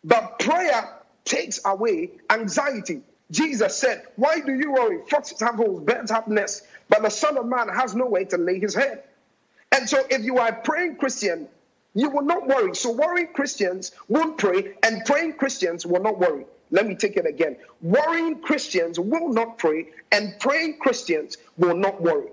But 0.04 0.38
prayer 0.38 0.88
takes 1.24 1.60
away 1.64 2.10
anxiety. 2.30 3.02
Jesus 3.30 3.76
said, 3.76 4.02
Why 4.16 4.40
do 4.40 4.52
you 4.52 4.72
worry? 4.72 4.98
Foxes 5.08 5.40
have 5.40 5.54
holes, 5.54 5.82
birds 5.82 6.10
have 6.10 6.28
nests, 6.28 6.62
but 6.88 7.02
the 7.02 7.10
Son 7.10 7.38
of 7.38 7.46
Man 7.46 7.68
has 7.68 7.94
no 7.94 8.06
way 8.06 8.24
to 8.26 8.36
lay 8.36 8.58
his 8.58 8.74
head. 8.74 9.04
And 9.72 9.88
so, 9.88 10.04
if 10.10 10.22
you 10.24 10.38
are 10.38 10.48
a 10.48 10.62
praying 10.62 10.96
Christian, 10.96 11.48
you 11.94 12.10
will 12.10 12.22
not 12.22 12.46
worry. 12.46 12.74
So, 12.74 12.92
worrying 12.92 13.28
Christians 13.28 13.92
won't 14.08 14.38
pray, 14.38 14.74
and 14.82 15.04
praying 15.04 15.34
Christians 15.34 15.86
will 15.86 16.02
not 16.02 16.18
worry. 16.18 16.44
Let 16.70 16.86
me 16.86 16.94
take 16.94 17.16
it 17.16 17.26
again. 17.26 17.56
Worrying 17.82 18.40
Christians 18.40 18.98
will 19.00 19.32
not 19.32 19.58
pray, 19.58 19.88
and 20.12 20.38
praying 20.38 20.78
Christians 20.78 21.38
will 21.56 21.76
not 21.76 22.00
worry. 22.00 22.28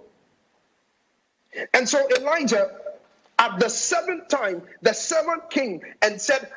And 1.74 1.88
so, 1.88 2.08
Elijah 2.18 2.72
At 3.42 3.60
the 3.60 3.70
seventh 3.70 4.28
time, 4.28 4.62
the 4.84 4.94
servant 4.94 5.50
came 5.50 5.82
and 6.04 6.22
said, 6.22 6.48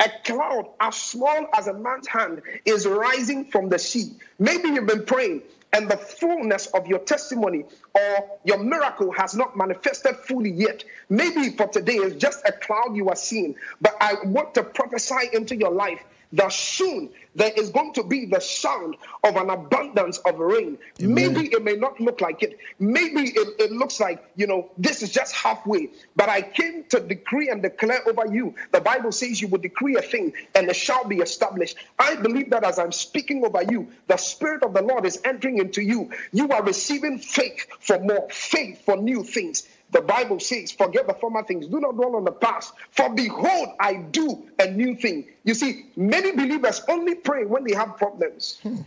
a 0.00 0.10
cloud 0.24 0.70
as 0.80 0.96
small 0.96 1.46
as 1.54 1.68
a 1.68 1.72
man's 1.72 2.08
hand 2.08 2.42
is 2.64 2.84
rising 2.84 3.44
from 3.44 3.68
the 3.68 3.78
sea. 3.78 4.14
Maybe 4.40 4.70
you've 4.70 4.88
been 4.88 5.06
praying 5.06 5.42
and 5.72 5.88
the 5.88 5.96
fullness 5.96 6.66
of 6.66 6.88
your 6.88 6.98
testimony 6.98 7.64
or 7.94 8.38
your 8.42 8.58
miracle 8.58 9.12
has 9.12 9.36
not 9.36 9.56
manifested 9.56 10.16
fully 10.16 10.50
yet. 10.50 10.82
Maybe 11.08 11.50
for 11.50 11.68
today 11.68 11.94
it's 11.94 12.16
just 12.16 12.44
a 12.44 12.50
cloud 12.50 12.96
you 12.96 13.08
are 13.08 13.16
seeing, 13.16 13.54
but 13.80 13.96
I 14.00 14.14
want 14.24 14.52
to 14.54 14.64
prophesy 14.64 15.28
into 15.32 15.54
your 15.54 15.70
life 15.70 16.02
that 16.32 16.52
soon 16.52 17.10
there 17.34 17.52
is 17.56 17.70
going 17.70 17.92
to 17.94 18.02
be 18.02 18.26
the 18.26 18.40
sound 18.40 18.96
of 19.24 19.36
an 19.36 19.50
abundance 19.50 20.18
of 20.18 20.38
rain. 20.38 20.78
Amen. 21.00 21.14
Maybe 21.14 21.48
it 21.48 21.62
may 21.64 21.76
not 21.76 21.98
look 22.00 22.20
like 22.20 22.42
it. 22.42 22.58
Maybe 22.78 23.22
it, 23.22 23.48
it 23.58 23.72
looks 23.72 24.00
like, 24.00 24.22
you 24.36 24.46
know, 24.46 24.70
this 24.76 25.02
is 25.02 25.10
just 25.10 25.34
halfway. 25.34 25.90
But 26.14 26.28
I 26.28 26.42
came 26.42 26.84
to 26.90 27.00
decree 27.00 27.48
and 27.48 27.62
declare 27.62 28.06
over 28.06 28.32
you. 28.32 28.54
The 28.72 28.80
Bible 28.80 29.12
says 29.12 29.40
you 29.40 29.48
will 29.48 29.58
decree 29.58 29.96
a 29.96 30.02
thing 30.02 30.34
and 30.54 30.68
it 30.68 30.76
shall 30.76 31.04
be 31.04 31.18
established. 31.18 31.76
I 31.98 32.16
believe 32.16 32.50
that 32.50 32.64
as 32.64 32.78
I'm 32.78 32.92
speaking 32.92 33.44
over 33.44 33.62
you, 33.62 33.88
the 34.08 34.16
Spirit 34.16 34.62
of 34.62 34.74
the 34.74 34.82
Lord 34.82 35.06
is 35.06 35.20
entering 35.24 35.58
into 35.58 35.82
you. 35.82 36.10
You 36.32 36.48
are 36.48 36.62
receiving 36.62 37.18
faith 37.18 37.66
for 37.80 37.98
more, 37.98 38.28
faith 38.30 38.84
for 38.84 38.96
new 38.96 39.24
things. 39.24 39.68
The 39.92 40.00
Bible 40.00 40.40
says, 40.40 40.72
forget 40.72 41.06
the 41.06 41.12
former 41.12 41.44
things, 41.44 41.66
do 41.66 41.78
not 41.78 41.94
dwell 41.96 42.16
on 42.16 42.24
the 42.24 42.32
past. 42.32 42.72
For 42.90 43.10
behold, 43.10 43.68
I 43.78 43.96
do 43.96 44.42
a 44.58 44.70
new 44.70 44.96
thing. 44.96 45.26
You 45.44 45.54
see, 45.54 45.86
many 45.96 46.32
believers 46.32 46.80
only 46.88 47.14
pray 47.14 47.44
when 47.44 47.64
they 47.64 47.74
have 47.74 47.98
problems. 47.98 48.58
Hmm. 48.62 48.78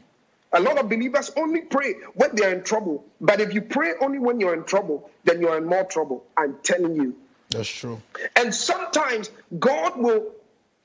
A 0.53 0.59
lot 0.59 0.79
of 0.79 0.89
believers 0.89 1.31
only 1.37 1.61
pray 1.61 1.93
when 2.15 2.35
they're 2.35 2.53
in 2.53 2.63
trouble. 2.63 3.05
But 3.21 3.39
if 3.39 3.53
you 3.53 3.61
pray 3.61 3.93
only 4.01 4.17
when 4.17 4.39
you're 4.39 4.55
in 4.55 4.63
trouble, 4.63 5.09
then 5.25 5.41
you're 5.41 5.57
in 5.57 5.65
more 5.65 5.83
trouble. 5.83 6.25
I'm 6.37 6.57
telling 6.63 6.95
you. 6.95 7.15
That's 7.49 7.69
true. 7.69 8.01
And 8.35 8.53
sometimes 8.53 9.29
God 9.59 9.97
will 9.97 10.31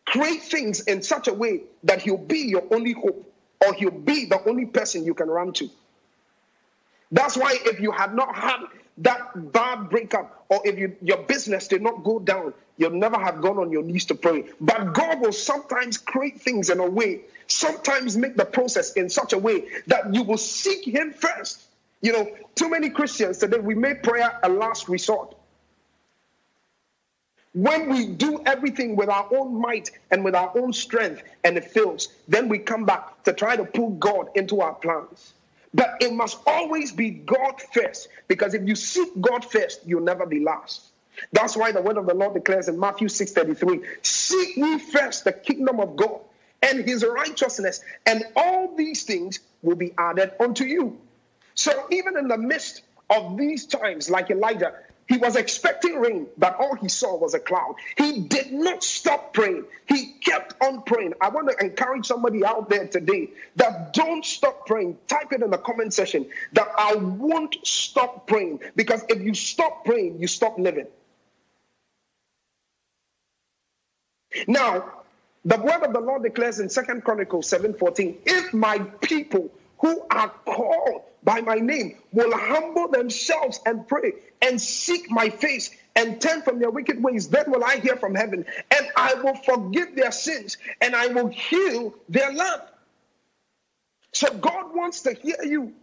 create 0.05 0.43
things 0.43 0.81
in 0.83 1.03
such 1.03 1.29
a 1.29 1.33
way 1.33 1.63
that 1.85 2.03
He'll 2.03 2.19
be 2.19 2.41
your 2.41 2.65
only 2.71 2.93
hope 2.93 3.33
or 3.65 3.73
He'll 3.73 3.91
be 3.91 4.27
the 4.27 4.47
only 4.47 4.67
person 4.67 5.05
you 5.05 5.15
can 5.15 5.29
run 5.29 5.53
to. 5.55 5.71
That's 7.13 7.37
why 7.37 7.57
if 7.65 7.81
you 7.81 7.91
had 7.91 8.15
not 8.15 8.37
had 8.37 8.61
that 8.99 9.53
bad 9.53 9.89
breakup, 9.89 10.45
or 10.49 10.61
if 10.65 10.79
you, 10.79 10.97
your 11.01 11.19
business 11.19 11.69
did 11.69 11.83
not 11.83 12.05
go 12.05 12.19
down, 12.19 12.53
you'll 12.77 12.91
never 12.91 13.19
have 13.19 13.41
gone 13.41 13.59
on 13.59 13.71
your 13.71 13.83
knees 13.83 14.05
to 14.07 14.15
pray. 14.15 14.45
But 14.61 14.93
God 14.93 15.21
will 15.21 15.33
sometimes 15.33 15.99
create 15.99 16.41
things 16.41 16.71
in 16.71 16.81
a 16.81 16.89
way, 16.89 17.23
sometimes 17.47 18.17
make 18.17 18.37
the 18.37 18.45
process 18.45 18.93
in 18.95 19.09
such 19.09 19.33
a 19.33 19.39
way 19.39 19.69
that 19.87 20.15
you 20.15 20.23
will 20.23 20.39
seek 20.39 20.85
Him 20.85 21.13
first. 21.13 21.63
You 22.03 22.13
know, 22.13 22.37
too 22.55 22.71
many 22.71 22.91
Christians 22.91 23.39
today, 23.39 23.59
we 23.59 23.75
make 23.75 24.03
prayer 24.03 24.39
a 24.43 24.49
last 24.49 24.89
resort. 24.89 25.35
When 27.53 27.91
we 27.91 28.07
do 28.07 28.41
everything 28.47 28.95
with 28.95 29.09
our 29.09 29.29
own 29.35 29.61
might 29.61 29.91
and 30.11 30.25
with 30.25 30.35
our 30.35 30.57
own 30.57 30.73
strength 30.73 31.23
and 31.43 31.57
it 31.57 31.65
fails, 31.65 32.09
then 32.29 32.49
we 32.49 32.59
come 32.59 32.85
back 32.85 33.25
to 33.25 33.33
try 33.33 33.57
to 33.57 33.65
pull 33.65 33.91
God 33.91 34.29
into 34.37 34.61
our 34.61 34.75
plans. 34.75 35.35
But 35.73 35.97
it 36.01 36.13
must 36.13 36.39
always 36.47 36.93
be 36.93 37.11
God 37.11 37.61
first, 37.73 38.09
because 38.29 38.55
if 38.55 38.67
you 38.67 38.75
seek 38.75 39.09
God 39.21 39.45
first, 39.45 39.87
you'll 39.87 40.03
never 40.03 40.27
be 40.27 40.41
last. 40.41 40.87
That's 41.33 41.57
why 41.57 41.71
the 41.73 41.83
word 41.83 41.97
of 41.97 42.07
the 42.07 42.15
Lord 42.15 42.35
declares 42.35 42.69
in 42.69 42.79
Matthew 42.79 43.09
6:33, 43.09 43.83
seek 44.03 44.57
ye 44.57 44.79
first 44.79 45.25
the 45.25 45.33
kingdom 45.33 45.81
of 45.81 45.97
God 45.97 46.21
and 46.63 46.85
his 46.85 47.05
righteousness, 47.05 47.81
and 48.07 48.25
all 48.37 48.75
these 48.77 49.05
things 49.05 49.41
will 49.63 49.77
be 49.77 49.93
added 49.99 50.33
unto 50.41 50.65
you. 50.65 50.99
So 51.55 51.87
even 51.91 52.17
in 52.17 52.29
the 52.29 52.39
midst 52.39 52.83
of 53.11 53.37
these 53.37 53.67
times, 53.67 54.11
like 54.11 54.31
Elijah, 54.31 54.75
he 55.11 55.17
was 55.17 55.35
expecting 55.35 55.99
rain, 55.99 56.29
but 56.39 56.55
all 56.61 56.77
he 56.77 56.89
saw 56.89 57.17
was 57.17 57.35
a 57.35 57.41
cloud. 57.41 57.75
He 57.97 58.21
did 58.21 58.53
not 58.53 58.85
stop 58.85 59.33
praying. 59.33 59.65
He 59.87 60.15
kept 60.25 60.55
on 60.63 60.83
praying. 60.83 61.15
I 61.21 61.31
want 61.31 61.51
to 61.51 61.57
encourage 61.59 62.07
somebody 62.07 62.45
out 62.45 62.71
there 62.71 62.87
today 62.87 63.31
that 63.57 63.93
don't 63.93 64.25
stop 64.25 64.67
praying. 64.67 64.99
Type 65.09 65.33
it 65.33 65.43
in 65.43 65.51
the 65.51 65.59
comment 65.59 65.93
section 65.95 66.27
that 66.53 66.69
I 66.79 66.95
won't 66.95 67.57
stop 67.65 68.29
praying 68.29 68.61
because 68.77 69.05
if 69.09 69.21
you 69.21 69.35
stop 69.35 69.85
praying, 69.85 70.21
you 70.21 70.29
stop 70.29 70.61
living. 70.61 70.87
Now, 74.47 74.93
the 75.45 75.57
word 75.57 75.83
of 75.83 75.93
the 75.93 76.01
Lord 76.01 76.23
declares 76.23 76.61
in 76.61 76.69
Second 76.69 77.03
Chronicles 77.03 77.49
7:14, 77.51 78.17
if 78.27 78.55
my 78.55 78.79
people 79.01 79.51
who 79.79 80.07
are 80.09 80.29
called 80.45 81.03
by 81.23 81.41
my 81.41 81.57
name 81.57 81.97
will 82.13 82.37
humble 82.37 82.89
themselves 82.89 83.61
and 83.67 83.87
pray 83.87 84.13
and 84.43 84.61
seek 84.61 85.11
my 85.11 85.29
face 85.29 85.71
and 85.97 86.21
turn 86.21 86.43
from 86.43 86.59
their 86.59 86.71
wicked 86.71 87.03
ways, 87.03 87.29
then 87.29 87.51
will 87.51 87.65
I 87.65 87.77
hear 87.77 87.97
from 87.97 88.15
heaven 88.15 88.47
and 88.71 88.89
I 88.97 89.15
will 89.15 89.35
forgive 89.35 89.95
their 89.95 90.13
sins 90.13 90.57
and 90.81 90.95
I 90.95 91.09
will 91.09 91.29
heal 91.29 91.95
their 92.09 92.33
land. 92.33 92.63
So 94.13 94.33
God 94.35 94.75
wants 94.75 95.03
to 95.03 95.15
hear 95.15 95.43
you. 95.43 95.75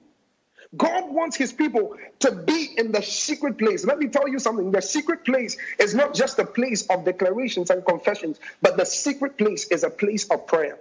God 0.76 1.10
wants 1.10 1.38
his 1.38 1.54
people 1.54 1.96
to 2.20 2.32
be 2.32 2.74
in 2.78 2.92
the 2.92 3.02
secret 3.02 3.58
place. 3.58 3.86
Let 3.86 4.00
me 4.00 4.08
tell 4.08 4.28
you 4.28 4.38
something. 4.38 4.72
The 4.72 4.82
secret 4.82 5.24
place 5.24 5.58
is 5.80 5.96
not 5.96 6.14
just 6.14 6.40
a 6.40 6.46
place 6.46 6.86
of 6.88 7.06
declarations 7.06 7.70
and 7.70 7.86
confessions, 7.86 8.40
but 8.62 8.76
the 8.76 8.86
secret 8.86 9.38
place 9.38 9.68
is 9.68 9.84
a 9.84 9.90
place 9.90 10.30
of 10.30 10.46
prayer. 10.46 10.78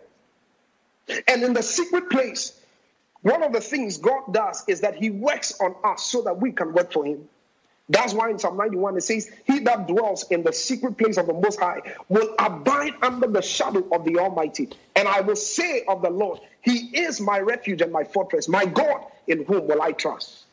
And 1.29 1.43
in 1.45 1.53
the 1.53 1.63
secret 1.63 2.11
place, 2.11 2.61
one 3.27 3.43
of 3.43 3.53
the 3.53 3.61
things 3.61 3.97
God 3.99 4.33
does 4.33 4.63
is 4.69 4.83
that 4.83 4.95
He 4.95 5.11
works 5.11 5.61
on 5.61 5.75
us 5.83 6.05
so 6.05 6.23
that 6.23 6.41
we 6.41 6.53
can 6.53 6.73
work 6.73 6.93
for 6.93 7.05
Him. 7.05 7.29
That's 7.89 8.15
why 8.15 8.31
in 8.31 8.39
Psalm 8.39 8.57
91 8.57 8.99
it 8.99 9.01
says, 9.01 9.29
He 9.45 9.59
that 9.61 9.89
dwells 9.89 10.31
in 10.31 10.45
the 10.45 10.53
secret 10.53 10.97
place 10.97 11.17
of 11.17 11.27
the 11.27 11.33
Most 11.33 11.59
High 11.59 11.81
will 12.09 12.37
abide 12.39 12.95
under 13.03 13.27
the 13.27 13.43
shadow 13.43 13.85
of 13.91 14.05
the 14.05 14.21
Almighty. 14.21 14.69
And 14.95 15.09
I 15.09 15.23
will 15.23 15.35
say 15.35 15.83
of 15.89 16.03
the 16.03 16.11
Lord, 16.11 16.39
He 16.61 16.97
is 16.97 17.21
my 17.21 17.41
refuge 17.41 17.83
and 17.83 17.91
my 17.91 18.05
fortress, 18.05 18.47
my 18.47 18.65
God, 18.65 19.05
in 19.27 19.45
whom 19.45 19.67
will 19.67 19.83
I 19.83 19.91
trust. 19.91 20.45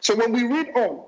So 0.00 0.16
when 0.16 0.32
we 0.32 0.44
read 0.44 0.70
on, 0.74 1.04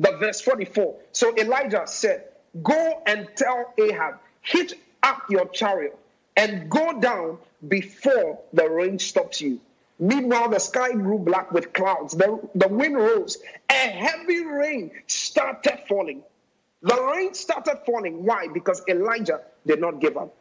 the 0.00 0.16
verse 0.16 0.40
44, 0.40 0.96
so 1.12 1.36
Elijah 1.36 1.82
said, 1.86 2.24
Go 2.64 3.00
and 3.06 3.28
tell 3.36 3.72
Ahab, 3.78 4.18
hit 4.42 4.72
up 5.04 5.30
your 5.30 5.46
chariot 5.50 5.96
and 6.36 6.70
go 6.70 7.00
down 7.00 7.38
before 7.66 8.40
the 8.52 8.68
rain 8.68 8.98
stops 8.98 9.40
you. 9.40 9.60
Meanwhile, 9.98 10.48
the 10.48 10.58
sky 10.58 10.92
grew 10.92 11.18
black 11.18 11.52
with 11.52 11.72
clouds. 11.74 12.14
The, 12.16 12.40
the 12.54 12.68
wind 12.68 12.96
rose. 12.96 13.38
A 13.68 13.74
heavy 13.74 14.44
rain 14.44 14.90
started 15.06 15.80
falling. 15.88 16.22
The 16.82 17.00
rain 17.14 17.34
started 17.34 17.80
falling. 17.84 18.24
Why? 18.24 18.48
Because 18.48 18.82
Elijah 18.88 19.42
did 19.66 19.80
not 19.80 20.00
give 20.00 20.16
up. 20.16 20.34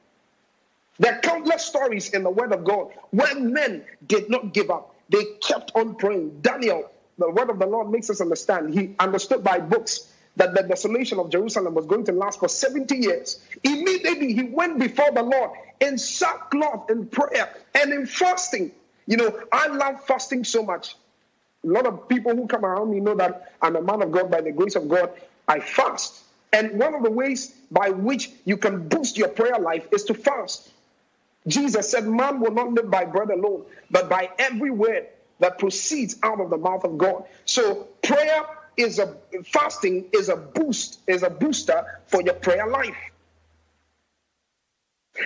There 0.97 1.13
are 1.13 1.19
countless 1.19 1.65
stories 1.65 2.09
in 2.09 2.23
the 2.23 2.29
Word 2.29 2.53
of 2.53 2.63
God 2.63 2.91
where 3.11 3.37
men 3.39 3.83
did 4.05 4.29
not 4.29 4.53
give 4.53 4.69
up. 4.69 4.95
They 5.09 5.23
kept 5.41 5.71
on 5.75 5.95
praying. 5.95 6.39
Daniel, 6.41 6.89
the 7.17 7.29
Word 7.29 7.49
of 7.49 7.59
the 7.59 7.65
Lord 7.65 7.89
makes 7.89 8.09
us 8.09 8.21
understand. 8.21 8.73
He 8.73 8.95
understood 8.99 9.43
by 9.43 9.59
books 9.59 10.11
that 10.39 10.55
the 10.55 10.63
desolation 10.63 11.19
of 11.19 11.29
Jerusalem 11.29 11.73
was 11.75 11.85
going 11.85 12.05
to 12.05 12.13
last 12.13 12.39
for 12.39 12.47
70 12.47 12.95
years. 12.95 13.41
Immediately 13.61 14.33
he 14.33 14.43
went 14.43 14.79
before 14.79 15.11
the 15.11 15.21
Lord 15.21 15.51
in 15.81 15.97
sackcloth, 15.97 16.89
and 16.89 17.11
prayer, 17.11 17.53
and 17.75 17.91
in 17.93 18.05
fasting. 18.05 18.71
You 19.05 19.17
know, 19.17 19.39
I 19.51 19.67
love 19.67 20.03
fasting 20.05 20.45
so 20.45 20.63
much. 20.63 20.95
A 21.65 21.67
lot 21.67 21.85
of 21.85 22.07
people 22.07 22.35
who 22.35 22.47
come 22.47 22.63
around 22.63 22.89
me 22.89 23.01
know 23.01 23.15
that 23.15 23.53
I'm 23.61 23.75
a 23.75 23.81
man 23.81 24.01
of 24.01 24.11
God 24.13 24.31
by 24.31 24.39
the 24.39 24.51
grace 24.51 24.75
of 24.75 24.87
God. 24.87 25.11
I 25.47 25.59
fast. 25.59 26.23
And 26.53 26.79
one 26.79 26.95
of 26.95 27.03
the 27.03 27.11
ways 27.11 27.53
by 27.69 27.89
which 27.89 28.29
you 28.45 28.55
can 28.55 28.87
boost 28.87 29.17
your 29.17 29.29
prayer 29.29 29.59
life 29.59 29.87
is 29.91 30.05
to 30.05 30.13
fast. 30.13 30.71
Jesus 31.47 31.91
said, 31.91 32.07
Man 32.07 32.39
will 32.39 32.51
not 32.51 32.71
live 32.71 32.89
by 32.89 33.03
bread 33.03 33.29
alone, 33.29 33.65
but 33.91 34.09
by 34.09 34.29
every 34.39 34.71
word 34.71 35.07
that 35.39 35.59
proceeds 35.59 36.17
out 36.23 36.39
of 36.39 36.49
the 36.49 36.57
mouth 36.57 36.85
of 36.85 36.97
God. 36.97 37.25
So, 37.45 37.87
prayer 38.01 38.45
is 38.79 38.97
a 38.97 39.13
fasting 39.45 40.05
is 40.13 40.29
a 40.29 40.37
boost, 40.37 41.01
is 41.05 41.23
a 41.23 41.29
booster 41.29 42.01
for 42.07 42.21
your 42.21 42.33
prayer 42.35 42.67
life. 42.67 42.95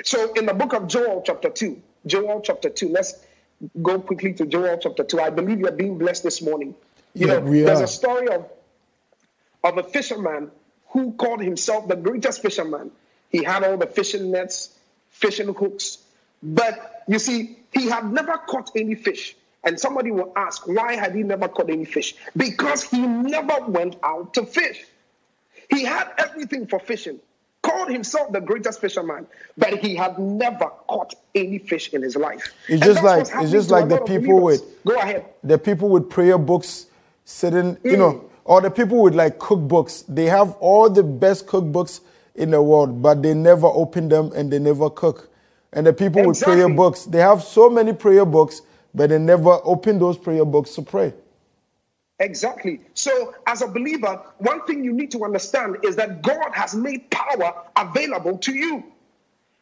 So 0.04 0.34
in 0.34 0.48
the 0.48 0.54
book 0.56 0.74
of 0.74 0.88
Joel, 0.88 1.22
chapter 1.24 1.50
2, 1.50 1.80
Joel 2.08 2.42
chapter 2.42 2.70
2, 2.70 2.90
let's 2.90 3.14
go 3.82 4.00
quickly 4.00 4.34
to 4.34 4.48
Joel 4.48 4.80
chapter 4.82 5.04
2. 5.04 5.20
I 5.20 5.30
believe 5.30 5.60
you're 5.60 5.72
being 5.72 6.00
blessed 6.00 6.24
this 6.24 6.42
morning. 6.42 6.74
You 7.14 7.28
yeah, 7.28 7.40
know, 7.40 7.52
there's 7.52 7.82
a 7.82 7.88
story 7.88 8.28
of, 8.30 8.50
of 9.64 9.78
a 9.78 9.84
fisherman 9.84 10.50
who 10.88 11.12
called 11.14 11.42
himself 11.42 11.88
the 11.88 11.96
greatest 11.96 12.42
fisherman. 12.42 12.92
He 13.30 13.44
had 13.44 13.64
all 13.64 13.78
the 13.78 13.86
fishing 13.86 14.32
nets, 14.32 14.76
fishing 15.12 15.54
hooks, 15.54 16.00
but 16.42 17.04
you 17.08 17.20
see, 17.20 17.58
he 17.72 17.88
had 17.88 18.12
never 18.12 18.38
caught 18.38 18.72
any 18.76 18.96
fish. 18.96 19.36
And 19.64 19.80
somebody 19.80 20.12
will 20.12 20.32
ask, 20.36 20.68
why 20.68 20.96
had 20.96 21.16
he 21.16 21.24
never 21.24 21.48
caught 21.48 21.70
any 21.70 21.86
fish? 21.86 22.16
Because 22.36 22.84
he 22.84 23.00
never 23.00 23.64
went 23.68 23.96
out 24.04 24.34
to 24.34 24.46
fish. 24.46 24.86
He 25.70 25.84
had 25.86 26.12
everything 26.18 26.68
for 26.68 26.80
fishing, 26.80 27.20
called 27.62 27.90
himself 27.90 28.32
the 28.34 28.42
greatest 28.42 28.82
fisherman, 28.82 29.26
but 29.58 29.80
he 29.80 29.96
had 29.96 30.20
never 30.20 30.66
caught 30.88 31.14
any 31.34 31.60
fish 31.60 31.94
in 31.94 32.02
his 32.02 32.16
life. 32.16 32.54
It's 32.68 32.86
just 32.86 33.02
like 33.04 33.28
it's 33.36 33.52
just 33.52 33.72
like 33.72 33.88
the 33.90 34.02
people 34.02 34.42
with 34.42 34.64
go 34.86 34.96
ahead. 34.96 35.26
The 35.44 35.58
people 35.58 35.90
with 35.90 36.10
prayer 36.10 36.38
books 36.38 36.88
sitting, 37.26 37.78
mm. 37.78 37.92
you 37.92 37.98
know, 37.98 38.30
or 38.44 38.62
the 38.62 38.70
people 38.70 39.02
with 39.02 39.16
like 39.16 39.40
cookbooks. 39.40 40.04
They 40.08 40.26
have 40.26 40.56
all 40.60 40.90
the 40.90 41.04
best 41.04 41.48
cookbooks 41.48 42.02
in 42.36 42.52
the 42.52 42.62
world, 42.62 43.02
but 43.02 43.24
they 43.24 43.34
never 43.34 43.68
open 43.68 44.10
them 44.10 44.32
and 44.34 44.52
they 44.52 44.60
never 44.60 44.90
cook. 44.90 45.30
And 45.72 45.88
the 45.88 45.94
people 45.94 46.30
exactly. 46.30 46.56
with 46.56 46.66
prayer 46.66 46.76
books, 46.76 47.06
they 47.06 47.20
have 47.20 47.44
so 47.44 47.70
many 47.70 47.94
prayer 47.94 48.26
books, 48.26 48.62
but 48.94 49.10
they 49.10 49.20
never 49.20 49.60
open 49.64 50.00
those 50.00 50.18
prayer 50.18 50.46
books 50.46 50.76
to 50.76 50.82
pray. 50.82 51.14
Exactly. 52.20 52.80
So, 52.94 53.36
as 53.48 53.62
a 53.62 53.68
believer, 53.68 54.22
one 54.38 54.66
thing 54.66 54.84
you 54.84 54.94
need 54.94 55.12
to 55.12 55.26
understand 55.26 55.78
is 55.84 55.96
that 55.98 56.22
God 56.22 56.52
has 56.54 56.76
made 56.76 57.10
power 57.10 57.54
available 57.76 58.38
to 58.40 58.54
you. 58.54 58.84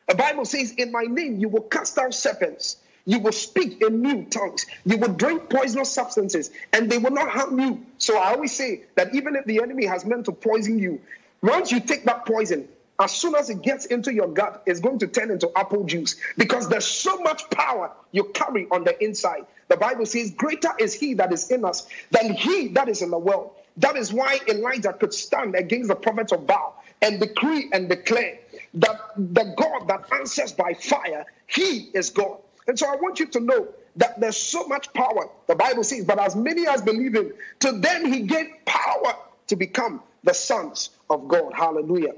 The 0.08 0.16
Bible 0.16 0.46
says, 0.46 0.72
In 0.74 0.92
my 0.92 1.04
name, 1.04 1.40
you 1.40 1.48
will 1.50 1.64
cast 1.64 1.98
out 1.98 2.14
serpents. 2.14 2.78
You 3.06 3.20
will 3.20 3.32
speak 3.32 3.82
in 3.82 4.02
new 4.02 4.26
tongues. 4.26 4.66
You 4.86 4.98
will 4.98 5.14
drink 5.14 5.50
poisonous 5.50 5.90
substances, 5.92 6.52
and 6.74 6.92
they 6.92 7.00
will 7.00 7.12
not 7.12 7.30
harm 7.30 7.60
you. 7.60 7.84
So 7.98 8.18
I 8.18 8.34
always 8.34 8.52
say 8.56 8.84
that 8.96 9.16
even 9.16 9.36
if 9.36 9.46
the 9.46 9.62
enemy 9.62 9.86
has 9.86 10.06
meant 10.06 10.26
to 10.26 10.32
poison 10.32 10.78
you, 10.78 11.02
once 11.42 11.72
you 11.72 11.80
take 11.80 12.04
that 12.06 12.26
poison, 12.26 12.68
as 13.02 13.12
soon 13.12 13.36
as 13.36 13.50
it 13.50 13.62
gets 13.62 13.86
into 13.86 14.14
your 14.14 14.28
gut, 14.28 14.64
it's 14.66 14.80
going 14.80 15.00
to 15.00 15.08
turn 15.08 15.32
into 15.32 15.50
apple 15.56 15.84
juice 15.84 16.16
because 16.38 16.68
there's 16.70 16.86
so 16.86 17.18
much 17.20 17.50
power 17.50 17.92
you 18.12 18.26
carry 18.34 18.68
on 18.72 18.84
the 18.84 19.02
inside. 19.04 19.46
The 19.68 19.78
Bible 19.78 20.06
says, 20.06 20.32
Greater 20.32 20.72
is 20.80 20.94
he 20.94 21.14
that 21.16 21.32
is 21.32 21.50
in 21.50 21.64
us 21.64 21.88
than 22.12 22.34
he 22.34 22.70
that 22.70 22.90
is 22.90 23.02
in 23.02 23.10
the 23.10 23.18
world. 23.18 23.52
That 23.78 23.96
is 23.96 24.12
why 24.12 24.40
Elijah 24.48 24.94
could 24.94 25.14
stand 25.14 25.56
against 25.56 25.88
the 25.88 25.96
prophets 25.96 26.32
of 26.32 26.46
Baal 26.46 26.84
and 27.02 27.20
decree 27.20 27.70
and 27.72 27.88
declare 27.88 28.40
that 28.76 29.00
the 29.16 29.54
God 29.58 29.88
that 29.88 30.12
answers 30.14 30.52
by 30.52 30.74
fire, 30.74 31.26
he 31.48 31.90
is 31.94 32.10
God. 32.10 32.38
And 32.68 32.78
so 32.78 32.88
I 32.88 32.96
want 32.98 33.20
you 33.20 33.28
to 33.28 33.40
know 33.40 33.68
that 33.96 34.20
there's 34.20 34.38
so 34.38 34.68
much 34.68 34.94
power. 34.94 35.30
The 35.48 35.56
Bible 35.56 35.84
says, 35.84 36.06
but 36.06 36.20
as 36.20 36.36
many 36.36 36.68
as 36.68 36.82
believe 36.82 37.16
him, 37.16 37.34
to 37.60 37.72
them 37.72 38.06
he 38.06 38.22
gave 38.22 38.48
power 38.66 39.16
to 39.48 39.56
become 39.56 40.02
the 40.24 40.34
sons 40.34 40.92
of 41.10 41.28
God. 41.28 41.54
Hallelujah. 41.54 42.14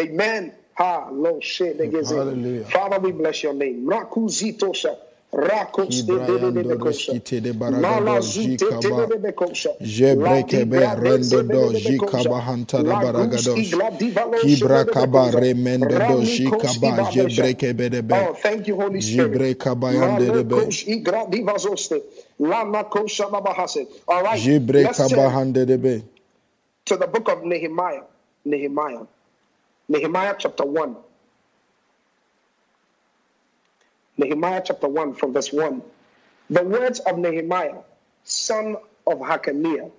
Amen. 0.00 0.52
Hallelujah. 0.74 2.64
Father, 2.72 2.98
we 3.00 3.12
bless 3.12 3.42
your 3.42 3.54
name. 3.54 3.86
Rakuzitosha. 3.86 4.96
Rakos 5.32 6.06
de 6.06 6.20
de 6.20 6.38
de 6.52 6.64
de 6.64 6.76
kosha. 6.76 7.14
Mala 7.68 8.20
zute 8.20 8.80
de 8.80 8.92
de 8.92 9.18
de 9.18 9.32
kosha. 9.32 9.70
Jebreke 9.82 10.68
be 10.70 10.88
rendo 10.88 11.42
do 11.50 11.72
jikaba 11.72 12.40
hanta 12.42 12.84
da 12.84 12.96
baragados. 12.96 13.82
Kibra 14.34 14.84
kaba 14.90 15.32
remende 15.32 16.06
do 16.06 16.22
jikaba 16.22 17.02
jebreke 17.02 17.76
be 17.76 17.88
de 17.90 18.02
be. 18.02 18.28
Oh, 18.28 18.34
thank 18.34 18.68
you, 18.68 18.76
Holy 18.76 19.00
Spirit. 19.00 19.44
Jebreka 19.56 19.74
bayande 19.76 20.32
de 20.32 20.44
be. 20.44 20.76
Igra 20.86 21.26
divazoste. 21.30 22.02
Lama 22.38 22.84
kosha 22.84 23.30
babahase. 23.30 23.86
All 24.08 24.22
right. 24.22 24.42
Jebreka 24.42 25.08
bahande 25.10 25.66
de 25.66 25.78
be. 25.78 26.04
To 26.86 26.96
the 26.96 27.06
book 27.08 27.28
of 27.28 27.44
Nehemiah. 27.44 28.04
Nehemiah. 28.44 29.06
Nehemiah 29.88 30.34
chapter 30.36 30.64
1. 30.64 30.96
Nehemiah 34.18 34.62
chapter 34.64 34.88
1 34.88 35.14
from 35.14 35.32
verse 35.32 35.52
1. 35.52 35.82
The 36.50 36.64
words 36.64 37.00
of 37.00 37.18
Nehemiah, 37.18 37.78
son 38.24 38.76
of 39.06 39.18
Hakaliah, 39.18 39.90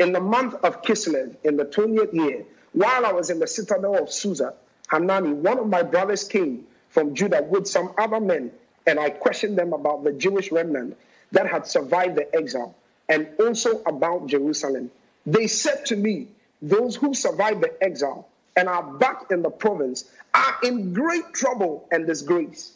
in 0.00 0.12
the 0.12 0.20
month 0.20 0.54
of 0.64 0.82
Kislev, 0.82 1.36
in 1.44 1.56
the 1.56 1.64
20th 1.64 2.12
year, 2.12 2.44
while 2.72 3.06
I 3.06 3.12
was 3.12 3.30
in 3.30 3.38
the 3.38 3.46
citadel 3.46 3.96
of 4.02 4.12
Susa, 4.12 4.54
Hanani, 4.88 5.32
one 5.32 5.58
of 5.58 5.68
my 5.68 5.82
brothers, 5.82 6.24
came 6.24 6.66
from 6.88 7.14
Judah 7.14 7.42
with 7.42 7.68
some 7.68 7.92
other 7.98 8.20
men, 8.20 8.50
and 8.86 8.98
I 8.98 9.10
questioned 9.10 9.56
them 9.56 9.72
about 9.72 10.02
the 10.02 10.12
Jewish 10.12 10.50
remnant 10.50 10.96
that 11.32 11.46
had 11.46 11.66
survived 11.66 12.16
the 12.16 12.34
exile, 12.34 12.74
and 13.08 13.28
also 13.38 13.82
about 13.84 14.26
Jerusalem. 14.26 14.90
They 15.24 15.46
said 15.46 15.86
to 15.86 15.96
me, 15.96 16.28
Those 16.60 16.96
who 16.96 17.14
survived 17.14 17.62
the 17.62 17.72
exile 17.82 18.28
and 18.56 18.68
are 18.68 18.82
back 18.82 19.30
in 19.30 19.42
the 19.42 19.50
province 19.50 20.04
are 20.34 20.56
in 20.62 20.92
great 20.92 21.32
trouble 21.32 21.86
and 21.92 22.06
disgrace. 22.06 22.72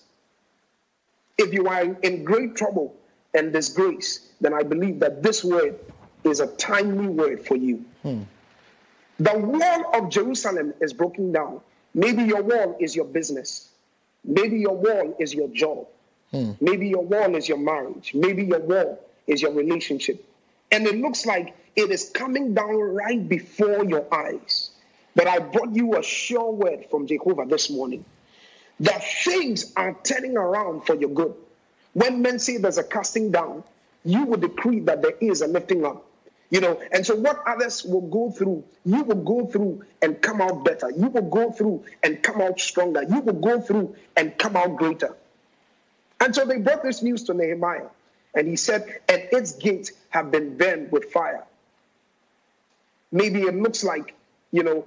If 1.39 1.55
you 1.55 1.67
are 1.69 1.83
in 1.83 2.25
great 2.25 2.55
trouble 2.55 2.95
and 3.35 3.53
disgrace, 3.53 4.29
then 4.41 4.53
I 4.53 4.63
believe 4.63 5.01
that 5.01 5.23
this 5.23 5.43
word 5.43 5.79
is 6.25 6.41
a 6.41 6.47
timely 6.47 7.07
word 7.09 7.47
for 7.47 7.57
you. 7.57 7.85
Hmm. 8.03 8.23
The 9.19 9.39
wall 9.39 9.91
of 9.95 10.11
Jerusalem 10.11 10.75
is 10.81 10.93
broken 10.93 11.33
down. 11.33 11.61
Maybe 11.95 12.23
your 12.25 12.43
wall 12.43 12.77
is 12.79 12.95
your 12.95 13.05
business. 13.05 13.71
Maybe 14.25 14.59
your 14.59 14.77
wall 14.77 15.17
is 15.19 15.35
your 15.35 15.49
job. 15.49 15.87
Hmm. 16.31 16.53
Maybe 16.61 16.89
your 16.89 17.03
wall 17.03 17.35
is 17.37 17.49
your 17.49 17.59
marriage. 17.59 18.13
Maybe 18.15 18.45
your 18.45 18.61
wall 18.61 18.99
is 19.27 19.43
your 19.43 19.53
relationship. 19.53 20.25
And 20.71 20.87
it 20.87 20.97
looks 20.97 21.27
like 21.27 21.57
it 21.77 21.91
is 21.91 22.11
coming 22.11 22.55
down 22.55 22.77
right 22.77 23.29
before 23.29 23.85
your 23.85 24.07
eyes. 24.13 24.70
But 25.15 25.27
I 25.27 25.39
brought 25.39 25.75
you 25.75 25.97
a 25.97 26.03
sure 26.03 26.53
word 26.53 26.87
from 26.91 27.07
Jehovah 27.07 27.47
this 27.47 27.71
morning 27.71 28.05
that 28.81 29.03
things 29.25 29.73
are 29.77 29.97
turning 30.03 30.37
around 30.37 30.87
for 30.87 30.95
your 30.95 31.11
good. 31.11 31.35
When 31.93 32.23
men 32.23 32.39
say 32.39 32.57
there's 32.57 32.79
a 32.79 32.85
casting 32.85 33.31
down, 33.31 33.65
you 34.05 34.25
will 34.25 34.39
decree 34.39 34.81
that 34.81 35.03
there 35.03 35.15
is 35.21 35.43
a 35.43 35.47
lifting 35.47 35.85
up. 35.85 36.07
You 36.51 36.61
know, 36.61 36.81
and 36.91 37.07
so 37.07 37.15
what 37.15 37.43
others 37.47 37.85
will 37.85 38.01
go 38.01 38.31
through, 38.33 38.65
you 38.85 39.05
will 39.05 39.23
go 39.23 39.47
through 39.47 39.85
and 40.03 40.21
come 40.21 40.41
out 40.41 40.65
better. 40.65 40.91
You 40.91 41.09
will 41.09 41.31
go 41.31 41.53
through 41.53 41.85
and 42.03 42.21
come 42.21 42.41
out 42.41 42.59
stronger. 42.59 43.05
You 43.05 43.21
will 43.21 43.41
go 43.41 43.61
through 43.61 43.95
and 44.17 44.37
come 44.37 44.57
out 44.57 44.77
greater. 44.77 45.15
And 46.19 46.35
so 46.35 46.45
they 46.45 46.59
brought 46.59 46.83
this 46.83 47.03
news 47.03 47.25
to 47.25 47.35
Nehemiah, 47.35 47.87
and 48.35 48.49
he 48.49 48.57
said, 48.57 49.01
And 49.09 49.29
its 49.31 49.53
gates 49.53 49.93
have 50.11 50.31
been 50.31 50.57
burned 50.57 50.91
with 50.91 51.13
fire. 51.13 51.45
Maybe 53.13 53.43
it 53.43 53.55
looks 53.55 53.85
like, 53.85 54.15
you 54.51 54.65
know, 54.65 54.85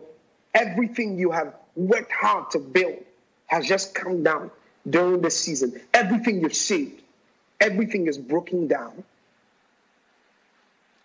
everything 0.53 1.17
you 1.17 1.31
have 1.31 1.53
worked 1.75 2.11
hard 2.11 2.51
to 2.51 2.59
build 2.59 3.03
has 3.47 3.67
just 3.67 3.93
come 3.95 4.23
down 4.23 4.51
during 4.89 5.21
this 5.21 5.39
season. 5.39 5.79
Everything 5.93 6.41
you've 6.41 6.55
saved, 6.55 7.01
everything 7.59 8.07
is 8.07 8.17
broken 8.17 8.67
down. 8.67 9.03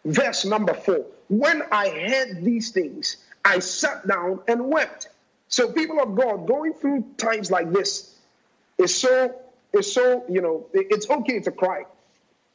Verse 0.05 0.45
number 0.45 0.75
four 0.75 1.05
When 1.29 1.63
I 1.71 1.89
heard 1.89 2.45
these 2.45 2.71
things, 2.71 3.19
I 3.45 3.59
sat 3.59 4.07
down 4.07 4.41
and 4.49 4.69
wept. 4.69 5.09
So, 5.49 5.73
people 5.73 6.01
of 6.01 6.15
God, 6.15 6.47
going 6.47 6.75
through 6.75 7.05
times 7.17 7.51
like 7.51 7.73
this 7.73 8.15
is 8.77 8.95
so, 8.95 9.35
is 9.73 9.93
so, 9.93 10.25
you 10.29 10.43
know, 10.43 10.67
it's 10.75 11.09
okay 11.09 11.41
to 11.41 11.51
cry, 11.51 11.85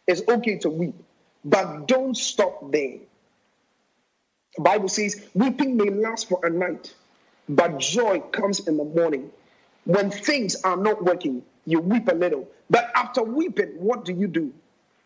it's 0.08 0.22
okay 0.28 0.58
to 0.60 0.70
weep, 0.70 0.96
but 1.44 1.88
don't 1.88 2.16
stop 2.16 2.72
there. 2.72 2.98
The 4.56 4.62
Bible 4.62 4.88
says, 4.90 5.26
weeping 5.34 5.78
may 5.78 5.90
last 5.90 6.30
for 6.30 6.46
a 6.46 6.50
night, 6.50 6.94
but 7.50 7.80
joy 7.80 8.20
comes 8.32 8.68
in 8.68 8.78
the 8.78 8.84
morning. 8.84 9.32
When 9.86 10.12
things 10.12 10.62
are 10.64 10.78
not 10.78 11.04
working, 11.04 11.44
you 11.66 11.80
weep 11.80 12.08
a 12.08 12.14
little. 12.16 12.48
But 12.70 12.92
after 12.96 13.24
weeping, 13.24 13.70
what 13.78 14.06
do 14.06 14.14
you 14.14 14.28
do? 14.28 14.54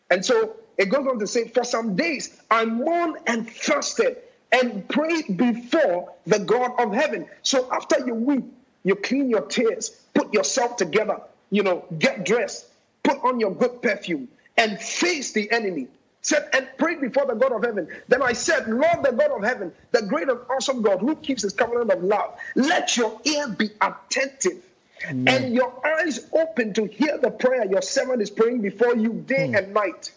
And 0.10 0.26
so 0.26 0.56
it 0.78 0.90
goes 0.90 1.08
on 1.08 1.20
to 1.20 1.28
say, 1.28 1.48
For 1.48 1.64
some 1.64 1.96
days 1.96 2.40
I 2.52 2.66
mourned 2.66 3.18
and 3.26 3.50
fasted 3.50 4.18
and 4.52 4.88
prayed 4.88 5.38
before 5.38 6.14
the 6.26 6.40
God 6.40 6.72
of 6.80 6.94
heaven. 6.94 7.28
So 7.42 7.70
after 7.72 8.06
you 8.06 8.14
weep, 8.14 8.46
you 8.84 8.96
clean 8.96 9.30
your 9.30 9.42
tears, 9.42 9.90
put 10.14 10.34
yourself 10.34 10.78
together, 10.78 11.22
you 11.50 11.64
know, 11.64 11.86
get 12.00 12.26
dressed, 12.26 12.68
put 13.04 13.18
on 13.24 13.40
your 13.40 13.54
good 13.54 13.82
perfume, 13.82 14.28
and 14.58 14.80
face 14.80 15.34
the 15.34 15.52
enemy 15.52 15.88
said, 16.28 16.50
and 16.52 16.68
prayed 16.78 17.00
before 17.00 17.26
the 17.26 17.36
God 17.36 17.54
of 17.54 17.64
heaven. 17.64 17.88
Then 18.10 18.22
I 18.22 18.34
said, 18.34 18.68
Lord, 18.68 19.02
the 19.02 19.14
God 19.14 19.32
of 19.32 19.44
heaven, 19.44 19.72
the 19.92 20.02
great 20.02 20.28
and 20.28 20.40
awesome 20.50 20.82
God 20.82 21.00
who 21.00 21.16
keeps 21.16 21.44
his 21.44 21.54
covenant 21.54 21.90
of 21.90 22.04
love, 22.04 22.38
let 22.56 22.98
your 22.98 23.20
ear 23.24 23.48
be 23.48 23.70
attentive 23.80 24.62
Amen. 25.08 25.28
and 25.28 25.56
your 25.56 25.74
eyes 25.86 26.28
open 26.34 26.74
to 26.74 26.86
hear 26.86 27.18
the 27.18 27.32
prayer 27.32 27.66
your 27.66 27.82
servant 27.82 28.22
is 28.22 28.30
praying 28.30 28.60
before 28.60 28.96
you 28.98 29.14
day 29.26 29.48
hmm. 29.48 29.56
and 29.56 29.74
night. 29.74 30.12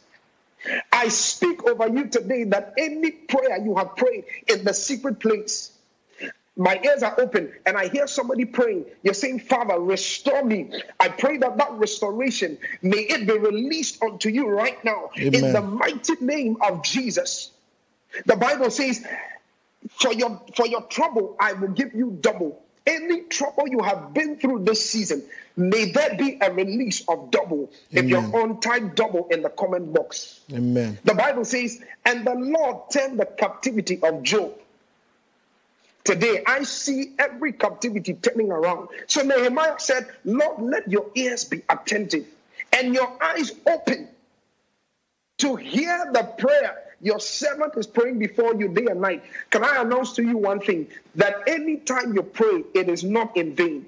I 0.92 1.08
speak 1.08 1.62
over 1.64 1.88
you 1.88 2.08
today 2.08 2.42
that 2.44 2.74
any 2.76 3.12
prayer 3.12 3.62
you 3.64 3.76
have 3.76 3.94
prayed 3.94 4.24
in 4.48 4.64
the 4.64 4.74
secret 4.74 5.20
place, 5.20 5.70
my 6.60 6.78
ears 6.84 7.02
are 7.02 7.18
open 7.18 7.50
and 7.64 7.74
I 7.74 7.88
hear 7.88 8.06
somebody 8.06 8.44
praying. 8.44 8.84
You're 9.02 9.14
saying, 9.14 9.40
Father, 9.40 9.80
restore 9.80 10.44
me. 10.44 10.70
I 11.00 11.08
pray 11.08 11.38
that 11.38 11.56
that 11.56 11.72
restoration 11.72 12.58
may 12.82 12.98
it 12.98 13.26
be 13.26 13.38
released 13.38 14.02
unto 14.02 14.28
you 14.28 14.46
right 14.46 14.82
now 14.84 15.08
Amen. 15.16 15.42
in 15.42 15.52
the 15.54 15.62
mighty 15.62 16.16
name 16.20 16.58
of 16.60 16.84
Jesus. 16.84 17.50
The 18.26 18.36
Bible 18.36 18.70
says, 18.70 19.02
for 19.92 20.12
your 20.12 20.38
for 20.54 20.66
your 20.66 20.82
trouble, 20.82 21.34
I 21.40 21.54
will 21.54 21.68
give 21.68 21.94
you 21.94 22.18
double. 22.20 22.62
Any 22.86 23.22
trouble 23.22 23.66
you 23.66 23.80
have 23.80 24.12
been 24.12 24.36
through 24.36 24.64
this 24.64 24.90
season, 24.90 25.22
may 25.56 25.92
there 25.92 26.14
be 26.18 26.36
a 26.42 26.52
release 26.52 27.08
of 27.08 27.30
double. 27.30 27.72
Amen. 27.92 28.04
If 28.04 28.10
you're 28.10 28.42
on, 28.42 28.60
time, 28.60 28.92
double 28.94 29.28
in 29.30 29.40
the 29.40 29.48
comment 29.48 29.94
box. 29.94 30.40
Amen. 30.52 30.98
The 31.04 31.14
Bible 31.14 31.46
says, 31.46 31.80
and 32.04 32.26
the 32.26 32.34
Lord 32.34 32.90
turned 32.90 33.18
the 33.18 33.24
captivity 33.26 33.98
of 34.02 34.22
Job 34.22 34.52
Today, 36.04 36.42
I 36.46 36.64
see 36.64 37.12
every 37.18 37.52
captivity 37.52 38.14
turning 38.14 38.50
around. 38.50 38.88
So 39.06 39.22
Nehemiah 39.22 39.78
said, 39.78 40.08
Lord, 40.24 40.60
let 40.62 40.90
your 40.90 41.10
ears 41.14 41.44
be 41.44 41.62
attentive 41.68 42.26
and 42.72 42.94
your 42.94 43.12
eyes 43.22 43.52
open 43.66 44.08
to 45.38 45.56
hear 45.56 46.10
the 46.12 46.22
prayer 46.38 46.90
Your 47.00 47.18
servant 47.18 47.74
is 47.76 47.86
praying 47.86 48.18
before 48.18 48.54
you 48.54 48.68
day 48.68 48.86
and 48.90 49.00
night. 49.00 49.24
Can 49.50 49.64
I 49.64 49.80
announce 49.80 50.12
to 50.14 50.22
you 50.22 50.36
one 50.36 50.60
thing? 50.60 50.88
That 51.14 51.48
anytime 51.48 52.14
you 52.14 52.22
pray, 52.22 52.64
it 52.74 52.88
is 52.88 53.02
not 53.02 53.36
in 53.36 53.54
vain. 53.56 53.86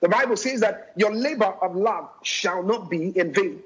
The 0.00 0.08
Bible 0.08 0.36
says 0.36 0.60
that 0.60 0.92
your 0.96 1.12
labor 1.12 1.52
of 1.60 1.74
love 1.74 2.08
shall 2.22 2.62
not 2.62 2.88
be 2.88 3.08
in 3.18 3.32
vain. 3.32 3.60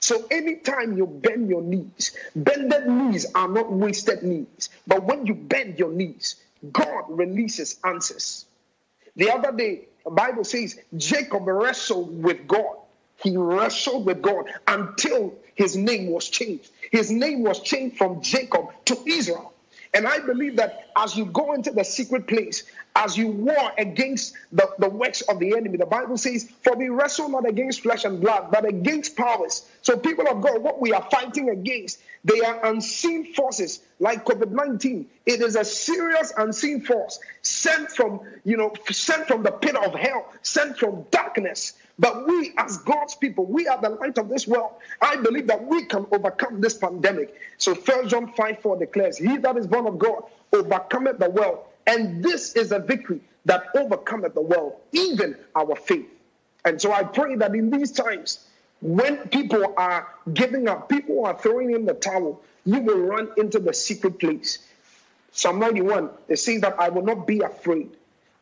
So 0.00 0.26
anytime 0.30 0.96
you 0.96 1.06
bend 1.06 1.50
your 1.50 1.62
knees, 1.62 2.16
bended 2.34 2.88
knees 2.88 3.26
are 3.34 3.48
not 3.48 3.70
wasted 3.70 4.22
knees. 4.22 4.70
But 4.86 5.04
when 5.04 5.26
you 5.26 5.34
bend 5.34 5.78
your 5.78 5.92
knees, 5.92 6.36
God 6.72 7.04
releases 7.08 7.78
answers. 7.84 8.46
The 9.16 9.30
other 9.30 9.52
day, 9.52 9.88
the 10.04 10.10
Bible 10.10 10.44
says 10.44 10.78
Jacob 10.96 11.46
wrestled 11.46 12.22
with 12.22 12.46
God. 12.48 12.76
He 13.22 13.36
wrestled 13.36 14.06
with 14.06 14.22
God 14.22 14.46
until 14.66 15.34
his 15.54 15.76
name 15.76 16.06
was 16.10 16.26
changed. 16.28 16.70
His 16.90 17.10
name 17.10 17.42
was 17.42 17.60
changed 17.60 17.98
from 17.98 18.22
Jacob 18.22 18.70
to 18.86 18.98
Israel. 19.06 19.52
And 19.92 20.06
I 20.06 20.20
believe 20.20 20.56
that 20.56 20.90
as 20.96 21.16
you 21.16 21.26
go 21.26 21.52
into 21.52 21.72
the 21.72 21.84
secret 21.84 22.26
place, 22.26 22.64
as 22.96 23.16
you 23.16 23.28
war 23.28 23.72
against 23.78 24.34
the, 24.52 24.68
the 24.78 24.88
works 24.88 25.20
of 25.22 25.38
the 25.38 25.56
enemy, 25.56 25.78
the 25.78 25.86
Bible 25.86 26.16
says, 26.16 26.50
For 26.62 26.76
we 26.76 26.88
wrestle 26.88 27.28
not 27.28 27.48
against 27.48 27.82
flesh 27.82 28.04
and 28.04 28.20
blood, 28.20 28.50
but 28.50 28.64
against 28.64 29.16
powers. 29.16 29.64
So, 29.82 29.96
people 29.96 30.26
of 30.28 30.40
God, 30.40 30.62
what 30.62 30.80
we 30.80 30.92
are 30.92 31.06
fighting 31.10 31.50
against, 31.50 32.00
they 32.24 32.40
are 32.40 32.66
unseen 32.66 33.32
forces 33.34 33.80
like 33.98 34.24
COVID 34.24 34.50
19. 34.50 35.08
It 35.26 35.40
is 35.40 35.56
a 35.56 35.64
serious 35.64 36.32
unseen 36.36 36.82
force 36.82 37.18
sent 37.42 37.90
from, 37.90 38.20
you 38.44 38.56
know, 38.56 38.72
sent 38.90 39.26
from 39.28 39.42
the 39.42 39.52
pit 39.52 39.76
of 39.76 39.94
hell, 39.94 40.26
sent 40.42 40.78
from 40.78 41.06
darkness. 41.10 41.74
But 41.98 42.26
we, 42.26 42.52
as 42.56 42.78
God's 42.78 43.14
people, 43.14 43.44
we 43.44 43.68
are 43.68 43.80
the 43.80 43.90
light 43.90 44.16
of 44.16 44.28
this 44.28 44.48
world. 44.48 44.72
I 45.02 45.16
believe 45.16 45.46
that 45.48 45.64
we 45.64 45.84
can 45.84 46.06
overcome 46.10 46.60
this 46.60 46.74
pandemic. 46.74 47.34
So 47.58 47.74
First 47.74 48.08
John 48.08 48.32
5 48.32 48.60
4 48.60 48.78
declares, 48.78 49.18
He 49.18 49.36
that 49.38 49.56
is 49.56 49.66
born 49.66 49.86
of 49.86 49.98
God 49.98 50.24
overcometh 50.52 51.18
the 51.18 51.30
world. 51.30 51.64
And 51.86 52.22
this 52.22 52.54
is 52.54 52.72
a 52.72 52.78
victory 52.78 53.20
that 53.44 53.68
overcometh 53.76 54.34
the 54.34 54.42
world, 54.42 54.80
even 54.92 55.36
our 55.54 55.74
faith. 55.76 56.06
And 56.64 56.80
so 56.80 56.92
I 56.92 57.04
pray 57.04 57.36
that 57.36 57.54
in 57.54 57.70
these 57.70 57.92
times, 57.92 58.46
when 58.80 59.16
people 59.28 59.74
are 59.76 60.08
giving 60.32 60.68
up, 60.68 60.88
people 60.88 61.24
are 61.24 61.38
throwing 61.38 61.72
in 61.72 61.86
the 61.86 61.94
towel, 61.94 62.42
you 62.64 62.80
will 62.80 62.98
run 62.98 63.30
into 63.36 63.58
the 63.58 63.72
secret 63.72 64.18
place. 64.18 64.58
Psalm 65.32 65.58
91, 65.58 66.10
it 66.28 66.38
says 66.38 66.60
that 66.62 66.78
I 66.78 66.88
will 66.88 67.04
not 67.04 67.26
be 67.26 67.40
afraid 67.40 67.90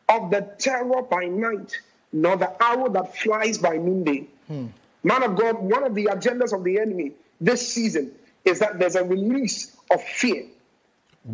of 0.07 0.31
the 0.31 0.41
terror 0.57 1.01
by 1.03 1.25
night 1.25 1.79
nor 2.11 2.35
the 2.35 2.51
arrow 2.63 2.89
that 2.89 3.15
flies 3.15 3.57
by 3.57 3.77
noonday. 3.77 4.27
Hmm. 4.47 4.67
Man 5.03 5.23
of 5.23 5.35
God, 5.35 5.59
one 5.59 5.83
of 5.83 5.95
the 5.95 6.05
agendas 6.05 6.53
of 6.53 6.63
the 6.63 6.79
enemy 6.79 7.11
this 7.39 7.71
season 7.71 8.11
is 8.43 8.59
that 8.59 8.79
there's 8.79 8.95
a 8.95 9.03
release 9.03 9.75
of 9.91 10.03
fear. 10.03 10.45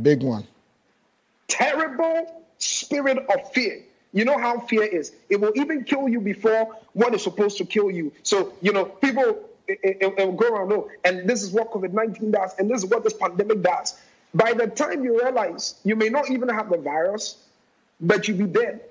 Big 0.02 0.22
one. 0.22 0.46
Terrible 1.48 2.44
spirit 2.58 3.18
of 3.18 3.52
fear. 3.54 3.84
You 4.14 4.26
know 4.26 4.38
how 4.38 4.60
fear 4.60 4.84
is. 4.84 5.12
It 5.30 5.42
will 5.42 5.52
even 5.56 5.84
kill 5.84 6.08
you 6.08 6.22
before 6.22 6.78
what 6.94 7.14
is 7.14 7.24
supposed 7.24 7.58
to 7.58 7.66
kill 7.66 7.92
you. 7.92 8.14
So, 8.24 8.54
you 8.62 8.72
know, 8.72 8.86
people 8.86 9.50
it, 9.68 9.80
it, 9.84 10.14
it 10.18 10.26
will 10.26 10.34
go 10.34 10.48
around, 10.48 10.70
no, 10.70 10.90
and 11.04 11.28
this 11.28 11.44
is 11.44 11.52
what 11.52 11.72
COVID 11.72 11.92
19 11.92 12.32
does, 12.32 12.56
and 12.60 12.70
this 12.70 12.84
is 12.84 12.90
what 12.90 13.04
this 13.04 13.14
pandemic 13.14 13.62
does. 13.62 14.00
By 14.34 14.54
the 14.54 14.68
time 14.68 15.04
you 15.04 15.20
realize 15.22 15.76
you 15.84 15.96
may 15.96 16.10
not 16.10 16.30
even 16.30 16.50
have 16.50 16.70
the 16.70 16.78
virus, 16.78 17.38
but 18.00 18.28
you'll 18.28 18.38
be 18.38 18.46
dead. 18.46 18.82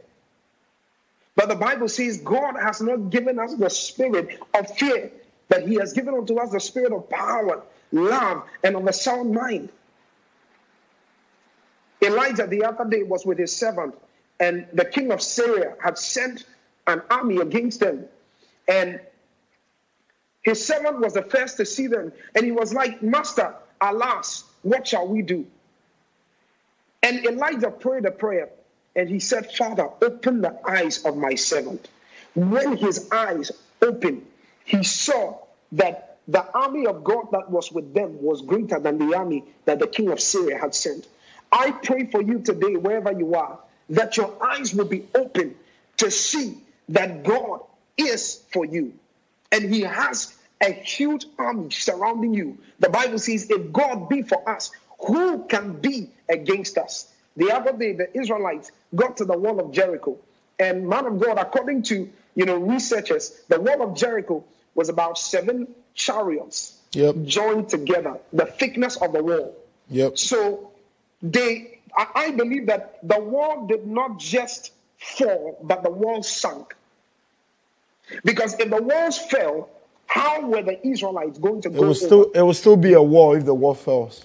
But 1.36 1.48
the 1.48 1.54
Bible 1.54 1.88
says 1.88 2.18
God 2.18 2.56
has 2.60 2.80
not 2.80 3.10
given 3.10 3.38
us 3.38 3.54
the 3.54 3.68
spirit 3.70 4.40
of 4.54 4.76
fear, 4.76 5.10
but 5.48 5.66
He 5.68 5.74
has 5.76 5.92
given 5.92 6.14
unto 6.14 6.38
us 6.38 6.50
the 6.50 6.60
spirit 6.60 6.92
of 6.92 7.08
power, 7.10 7.62
love, 7.92 8.44
and 8.62 8.76
of 8.76 8.86
a 8.86 8.92
sound 8.92 9.32
mind. 9.32 9.68
Elijah 12.04 12.46
the 12.46 12.64
other 12.64 12.84
day 12.84 13.02
was 13.02 13.24
with 13.24 13.38
his 13.38 13.54
servant, 13.54 13.94
and 14.40 14.66
the 14.72 14.84
king 14.84 15.12
of 15.12 15.22
Syria 15.22 15.74
had 15.82 15.98
sent 15.98 16.44
an 16.86 17.02
army 17.10 17.38
against 17.38 17.80
them. 17.80 18.06
And 18.68 19.00
his 20.42 20.64
servant 20.64 21.00
was 21.00 21.14
the 21.14 21.22
first 21.22 21.56
to 21.58 21.66
see 21.66 21.86
them, 21.86 22.12
and 22.34 22.44
he 22.44 22.52
was 22.52 22.74
like, 22.74 23.02
Master, 23.02 23.54
alas, 23.80 24.44
what 24.62 24.86
shall 24.86 25.06
we 25.06 25.22
do? 25.22 25.46
And 27.02 27.24
Elijah 27.26 27.70
prayed 27.70 28.06
a 28.06 28.10
prayer. 28.10 28.48
And 28.96 29.08
he 29.08 29.18
said, 29.18 29.52
Father, 29.52 29.88
open 30.02 30.40
the 30.40 30.56
eyes 30.68 31.04
of 31.04 31.16
my 31.16 31.34
servant. 31.34 31.88
When 32.34 32.76
his 32.76 33.10
eyes 33.10 33.50
opened, 33.82 34.24
he 34.64 34.82
saw 34.82 35.38
that 35.72 36.18
the 36.28 36.48
army 36.56 36.86
of 36.86 37.04
God 37.04 37.28
that 37.32 37.50
was 37.50 37.70
with 37.72 37.92
them 37.92 38.22
was 38.22 38.40
greater 38.40 38.78
than 38.78 38.98
the 38.98 39.16
army 39.16 39.44
that 39.64 39.78
the 39.80 39.86
king 39.86 40.10
of 40.10 40.20
Syria 40.20 40.58
had 40.58 40.74
sent. 40.74 41.06
I 41.54 41.70
pray 41.70 42.06
for 42.06 42.20
you 42.20 42.40
today, 42.40 42.74
wherever 42.74 43.12
you 43.12 43.36
are, 43.36 43.60
that 43.90 44.16
your 44.16 44.34
eyes 44.44 44.74
will 44.74 44.86
be 44.86 45.06
open 45.14 45.54
to 45.98 46.10
see 46.10 46.58
that 46.88 47.22
God 47.22 47.60
is 47.96 48.42
for 48.52 48.64
you. 48.64 48.92
And 49.52 49.72
he 49.72 49.82
has 49.82 50.36
a 50.60 50.72
huge 50.72 51.26
army 51.38 51.70
surrounding 51.70 52.34
you. 52.34 52.58
The 52.80 52.88
Bible 52.88 53.20
says, 53.20 53.48
if 53.48 53.72
God 53.72 54.08
be 54.08 54.22
for 54.22 54.46
us, 54.48 54.72
who 54.98 55.44
can 55.44 55.74
be 55.80 56.10
against 56.28 56.76
us? 56.76 57.12
The 57.36 57.52
other 57.52 57.72
day, 57.72 57.92
the 57.92 58.18
Israelites 58.18 58.72
got 58.94 59.18
to 59.18 59.24
the 59.24 59.38
wall 59.38 59.60
of 59.60 59.70
Jericho. 59.70 60.16
And 60.58 60.88
man 60.88 61.06
of 61.06 61.20
God, 61.20 61.38
according 61.38 61.84
to 61.84 62.08
you 62.34 62.46
know 62.46 62.56
researchers, 62.56 63.40
the 63.48 63.60
wall 63.60 63.82
of 63.82 63.96
Jericho 63.96 64.44
was 64.74 64.88
about 64.88 65.18
seven 65.18 65.68
chariots 65.94 66.78
yep. 66.92 67.16
joined 67.24 67.68
together, 67.68 68.18
the 68.32 68.46
thickness 68.46 68.96
of 68.96 69.12
the 69.12 69.22
wall. 69.22 69.56
Yep. 69.90 70.16
So 70.16 70.70
they 71.24 71.74
I 71.96 72.32
believe 72.32 72.66
that 72.66 72.98
the 73.02 73.20
wall 73.20 73.66
did 73.66 73.86
not 73.86 74.18
just 74.18 74.72
fall, 74.98 75.58
but 75.62 75.82
the 75.82 75.90
wall 75.90 76.22
sunk. 76.22 76.74
Because 78.24 78.58
if 78.58 78.68
the 78.68 78.82
walls 78.82 79.18
fell, 79.18 79.68
how 80.06 80.46
were 80.46 80.62
the 80.62 80.84
Israelites 80.86 81.38
going 81.38 81.62
to 81.62 81.68
it 81.68 81.74
go? 81.74 81.86
Will 81.86 81.94
still, 81.94 82.30
it 82.32 82.42
will 82.42 82.54
still 82.54 82.76
be 82.76 82.92
a 82.94 83.02
wall 83.02 83.34
if 83.34 83.44
the 83.44 83.54
wall 83.54 83.74
falls. 83.74 84.24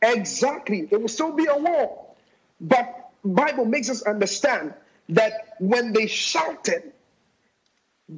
Exactly. 0.00 0.88
It 0.90 1.00
will 1.00 1.08
still 1.08 1.32
be 1.32 1.46
a 1.46 1.56
wall. 1.56 2.16
But 2.60 3.10
Bible 3.24 3.64
makes 3.64 3.90
us 3.90 4.02
understand 4.02 4.74
that 5.10 5.56
when 5.58 5.92
they 5.92 6.06
shouted, 6.06 6.92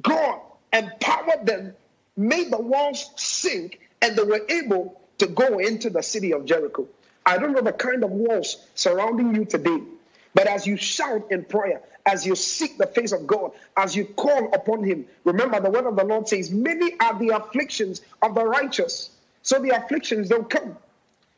God 0.01 0.39
empowered 0.71 1.45
them, 1.45 1.73
made 2.15 2.51
the 2.51 2.61
walls 2.61 3.11
sink, 3.15 3.79
and 4.01 4.15
they 4.15 4.23
were 4.23 4.41
able 4.47 5.01
to 5.17 5.27
go 5.27 5.59
into 5.59 5.89
the 5.89 6.01
city 6.01 6.33
of 6.33 6.45
Jericho. 6.45 6.87
I 7.25 7.37
don't 7.37 7.53
know 7.53 7.61
the 7.61 7.73
kind 7.73 8.03
of 8.03 8.11
walls 8.11 8.57
surrounding 8.75 9.35
you 9.35 9.45
today, 9.45 9.81
but 10.33 10.47
as 10.47 10.65
you 10.65 10.77
shout 10.77 11.31
in 11.31 11.43
prayer, 11.45 11.81
as 12.05 12.25
you 12.25 12.35
seek 12.35 12.77
the 12.77 12.87
face 12.87 13.11
of 13.11 13.27
God, 13.27 13.51
as 13.77 13.95
you 13.95 14.05
call 14.05 14.53
upon 14.53 14.83
Him, 14.83 15.05
remember 15.23 15.59
the 15.59 15.69
word 15.69 15.85
of 15.85 15.95
the 15.95 16.03
Lord 16.03 16.27
says, 16.27 16.49
Many 16.49 16.99
are 16.99 17.17
the 17.17 17.29
afflictions 17.29 18.01
of 18.21 18.35
the 18.35 18.45
righteous. 18.45 19.11
So 19.43 19.59
the 19.59 19.69
afflictions 19.69 20.29
don't 20.29 20.49
come. 20.49 20.77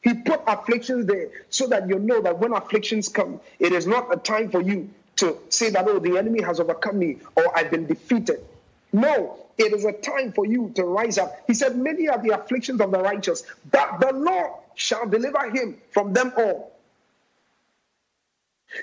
He 0.01 0.13
put 0.13 0.41
afflictions 0.47 1.05
there 1.05 1.29
so 1.49 1.67
that 1.67 1.87
you 1.87 1.97
know 1.97 2.21
that 2.21 2.37
when 2.39 2.53
afflictions 2.53 3.07
come, 3.07 3.39
it 3.59 3.71
is 3.71 3.87
not 3.87 4.13
a 4.13 4.17
time 4.17 4.51
for 4.51 4.61
you 4.61 4.89
to 5.17 5.37
say 5.49 5.69
that, 5.69 5.87
oh, 5.87 5.99
the 5.99 6.17
enemy 6.17 6.41
has 6.41 6.59
overcome 6.59 6.99
me 6.99 7.17
or 7.35 7.57
I've 7.57 7.71
been 7.71 7.87
defeated. 7.87 8.43
No, 8.91 9.37
it 9.57 9.71
is 9.73 9.85
a 9.85 9.93
time 9.93 10.33
for 10.33 10.45
you 10.45 10.71
to 10.75 10.83
rise 10.83 11.17
up. 11.17 11.43
He 11.47 11.53
said, 11.53 11.77
Many 11.77 12.09
are 12.09 12.21
the 12.21 12.31
afflictions 12.31 12.81
of 12.81 12.91
the 12.91 12.99
righteous, 12.99 13.43
but 13.71 13.99
the 13.99 14.11
Lord 14.13 14.51
shall 14.75 15.07
deliver 15.07 15.49
him 15.49 15.77
from 15.91 16.13
them 16.13 16.33
all. 16.37 16.71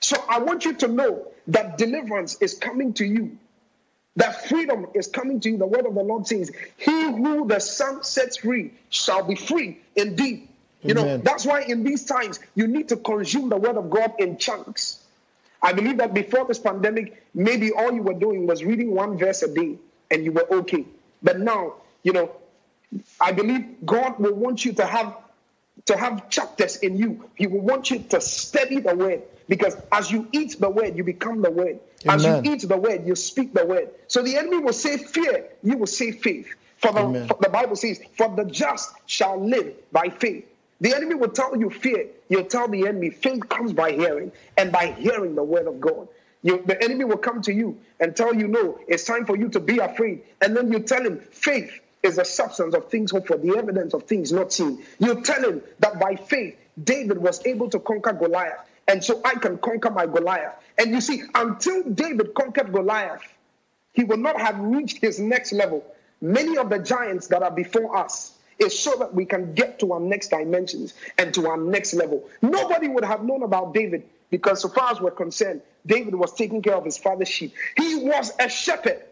So 0.00 0.22
I 0.28 0.38
want 0.38 0.64
you 0.64 0.74
to 0.74 0.88
know 0.88 1.26
that 1.48 1.78
deliverance 1.78 2.36
is 2.40 2.54
coming 2.54 2.92
to 2.94 3.04
you. 3.04 3.38
That 4.16 4.46
freedom 4.48 4.86
is 4.94 5.06
coming 5.06 5.40
to 5.40 5.50
you. 5.50 5.56
The 5.56 5.66
word 5.66 5.86
of 5.86 5.94
the 5.94 6.02
Lord 6.02 6.26
says, 6.26 6.52
He 6.76 7.02
who 7.02 7.46
the 7.46 7.60
Son 7.60 8.02
sets 8.02 8.38
free 8.38 8.72
shall 8.88 9.24
be 9.24 9.34
free 9.34 9.80
indeed. 9.96 10.48
You 10.84 10.94
know, 10.94 11.18
that's 11.18 11.44
why 11.44 11.62
in 11.62 11.84
these 11.84 12.04
times 12.04 12.40
you 12.54 12.66
need 12.66 12.88
to 12.88 12.96
consume 12.96 13.48
the 13.48 13.56
word 13.56 13.76
of 13.76 13.90
God 13.90 14.14
in 14.18 14.38
chunks. 14.38 15.04
I 15.62 15.72
believe 15.72 15.98
that 15.98 16.14
before 16.14 16.46
this 16.46 16.58
pandemic, 16.58 17.22
maybe 17.34 17.70
all 17.72 17.92
you 17.92 18.02
were 18.02 18.14
doing 18.14 18.46
was 18.46 18.64
reading 18.64 18.94
one 18.94 19.18
verse 19.18 19.42
a 19.42 19.52
day 19.52 19.76
and 20.10 20.24
you 20.24 20.32
were 20.32 20.46
okay. 20.50 20.86
But 21.22 21.38
now, 21.38 21.74
you 22.02 22.12
know, 22.12 22.30
I 23.20 23.32
believe 23.32 23.84
God 23.84 24.18
will 24.18 24.34
want 24.34 24.64
you 24.64 24.72
to 24.74 24.86
have 24.86 25.14
to 25.86 25.96
have 25.96 26.28
chapters 26.30 26.76
in 26.76 26.96
you. 26.96 27.28
He 27.34 27.46
will 27.46 27.60
want 27.60 27.90
you 27.90 28.00
to 28.10 28.20
study 28.20 28.80
the 28.80 28.94
word 28.94 29.22
because 29.48 29.76
as 29.90 30.10
you 30.10 30.28
eat 30.32 30.58
the 30.58 30.70
word, 30.70 30.96
you 30.96 31.04
become 31.04 31.42
the 31.42 31.50
word. 31.50 31.80
Amen. 32.06 32.16
As 32.16 32.26
you 32.26 32.52
eat 32.52 32.68
the 32.68 32.76
word, 32.76 33.06
you 33.06 33.14
speak 33.14 33.52
the 33.52 33.66
word. 33.66 33.90
So 34.08 34.22
the 34.22 34.36
enemy 34.36 34.58
will 34.58 34.72
say 34.72 34.96
fear, 34.96 35.48
you 35.62 35.76
will 35.76 35.86
say 35.86 36.12
faith. 36.12 36.48
For 36.78 36.92
the, 36.92 37.26
for 37.28 37.36
the 37.40 37.50
Bible 37.50 37.76
says, 37.76 38.00
For 38.16 38.34
the 38.34 38.44
just 38.44 38.90
shall 39.06 39.38
live 39.44 39.74
by 39.92 40.08
faith. 40.08 40.46
The 40.80 40.94
enemy 40.94 41.14
will 41.14 41.28
tell 41.28 41.54
you 41.56 41.68
fear. 41.68 42.06
You'll 42.28 42.44
tell 42.44 42.68
the 42.68 42.86
enemy 42.86 43.10
faith 43.10 43.48
comes 43.48 43.74
by 43.74 43.92
hearing, 43.92 44.32
and 44.56 44.72
by 44.72 44.92
hearing 44.92 45.34
the 45.34 45.44
word 45.44 45.66
of 45.66 45.78
God. 45.80 46.08
You, 46.42 46.62
the 46.64 46.82
enemy 46.82 47.04
will 47.04 47.18
come 47.18 47.42
to 47.42 47.52
you 47.52 47.78
and 47.98 48.16
tell 48.16 48.34
you, 48.34 48.48
no, 48.48 48.78
it's 48.88 49.04
time 49.04 49.26
for 49.26 49.36
you 49.36 49.50
to 49.50 49.60
be 49.60 49.78
afraid. 49.78 50.22
And 50.40 50.56
then 50.56 50.72
you 50.72 50.80
tell 50.80 51.04
him, 51.04 51.20
faith, 51.32 51.80
is 52.02 52.16
the 52.16 52.24
substance 52.24 52.74
of 52.74 52.88
things 52.88 53.10
hoped 53.10 53.28
for, 53.28 53.36
the 53.36 53.56
evidence 53.56 53.94
of 53.94 54.04
things 54.04 54.32
not 54.32 54.52
seen. 54.52 54.82
You 54.98 55.20
tell 55.20 55.42
him 55.42 55.62
that 55.80 56.00
by 56.00 56.16
faith, 56.16 56.56
David 56.82 57.18
was 57.18 57.44
able 57.46 57.68
to 57.70 57.78
conquer 57.78 58.12
Goliath, 58.12 58.60
and 58.88 59.04
so 59.04 59.20
I 59.24 59.34
can 59.34 59.58
conquer 59.58 59.90
my 59.90 60.06
Goliath. 60.06 60.54
And 60.78 60.92
you 60.92 61.00
see, 61.00 61.22
until 61.34 61.82
David 61.84 62.34
conquered 62.34 62.72
Goliath, 62.72 63.22
he 63.92 64.04
will 64.04 64.16
not 64.16 64.40
have 64.40 64.58
reached 64.58 64.98
his 64.98 65.20
next 65.20 65.52
level. 65.52 65.84
Many 66.20 66.56
of 66.56 66.70
the 66.70 66.78
giants 66.78 67.26
that 67.28 67.42
are 67.42 67.50
before 67.50 67.96
us 67.96 68.36
is 68.58 68.78
so 68.78 68.96
that 68.98 69.14
we 69.14 69.24
can 69.24 69.54
get 69.54 69.78
to 69.80 69.92
our 69.92 70.00
next 70.00 70.28
dimensions 70.28 70.94
and 71.18 71.32
to 71.34 71.48
our 71.48 71.56
next 71.56 71.94
level. 71.94 72.28
Nobody 72.42 72.88
would 72.88 73.04
have 73.04 73.24
known 73.24 73.42
about 73.42 73.74
David 73.74 74.04
because, 74.30 74.60
so 74.60 74.68
far 74.68 74.92
as 74.92 75.00
we're 75.00 75.10
concerned, 75.10 75.62
David 75.86 76.14
was 76.14 76.32
taking 76.34 76.62
care 76.62 76.74
of 76.74 76.84
his 76.84 76.98
father's 76.98 77.28
sheep. 77.28 77.54
He 77.76 77.96
was 77.96 78.32
a 78.38 78.48
shepherd. 78.48 79.02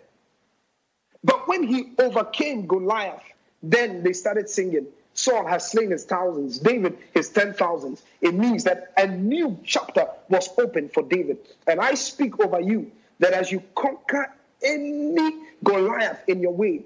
But 1.25 1.49
when 1.49 1.63
he 1.63 1.93
overcame 1.99 2.67
Goliath, 2.67 3.23
then 3.63 4.03
they 4.03 4.13
started 4.13 4.49
singing. 4.49 4.87
Saul 5.15 5.47
has 5.47 5.71
slain 5.71 5.91
his 5.91 6.05
thousands, 6.05 6.61
David 6.61 6.97
his 7.13 7.29
ten 7.29 7.53
thousands. 7.53 8.03
It 8.21 8.35
means 8.35 8.65
that 8.65 8.93
a 8.97 9.07
new 9.07 9.59
chapter 9.65 10.07
was 10.29 10.49
opened 10.59 10.93
for 10.93 11.03
David. 11.03 11.39
And 11.67 11.81
I 11.81 11.95
speak 11.95 12.39
over 12.39 12.61
you 12.61 12.93
that 13.19 13.33
as 13.33 13.51
you 13.51 13.63
conquer 13.75 14.33
any 14.63 15.33
Goliath 15.65 16.23
in 16.29 16.41
your 16.41 16.53
way, 16.53 16.83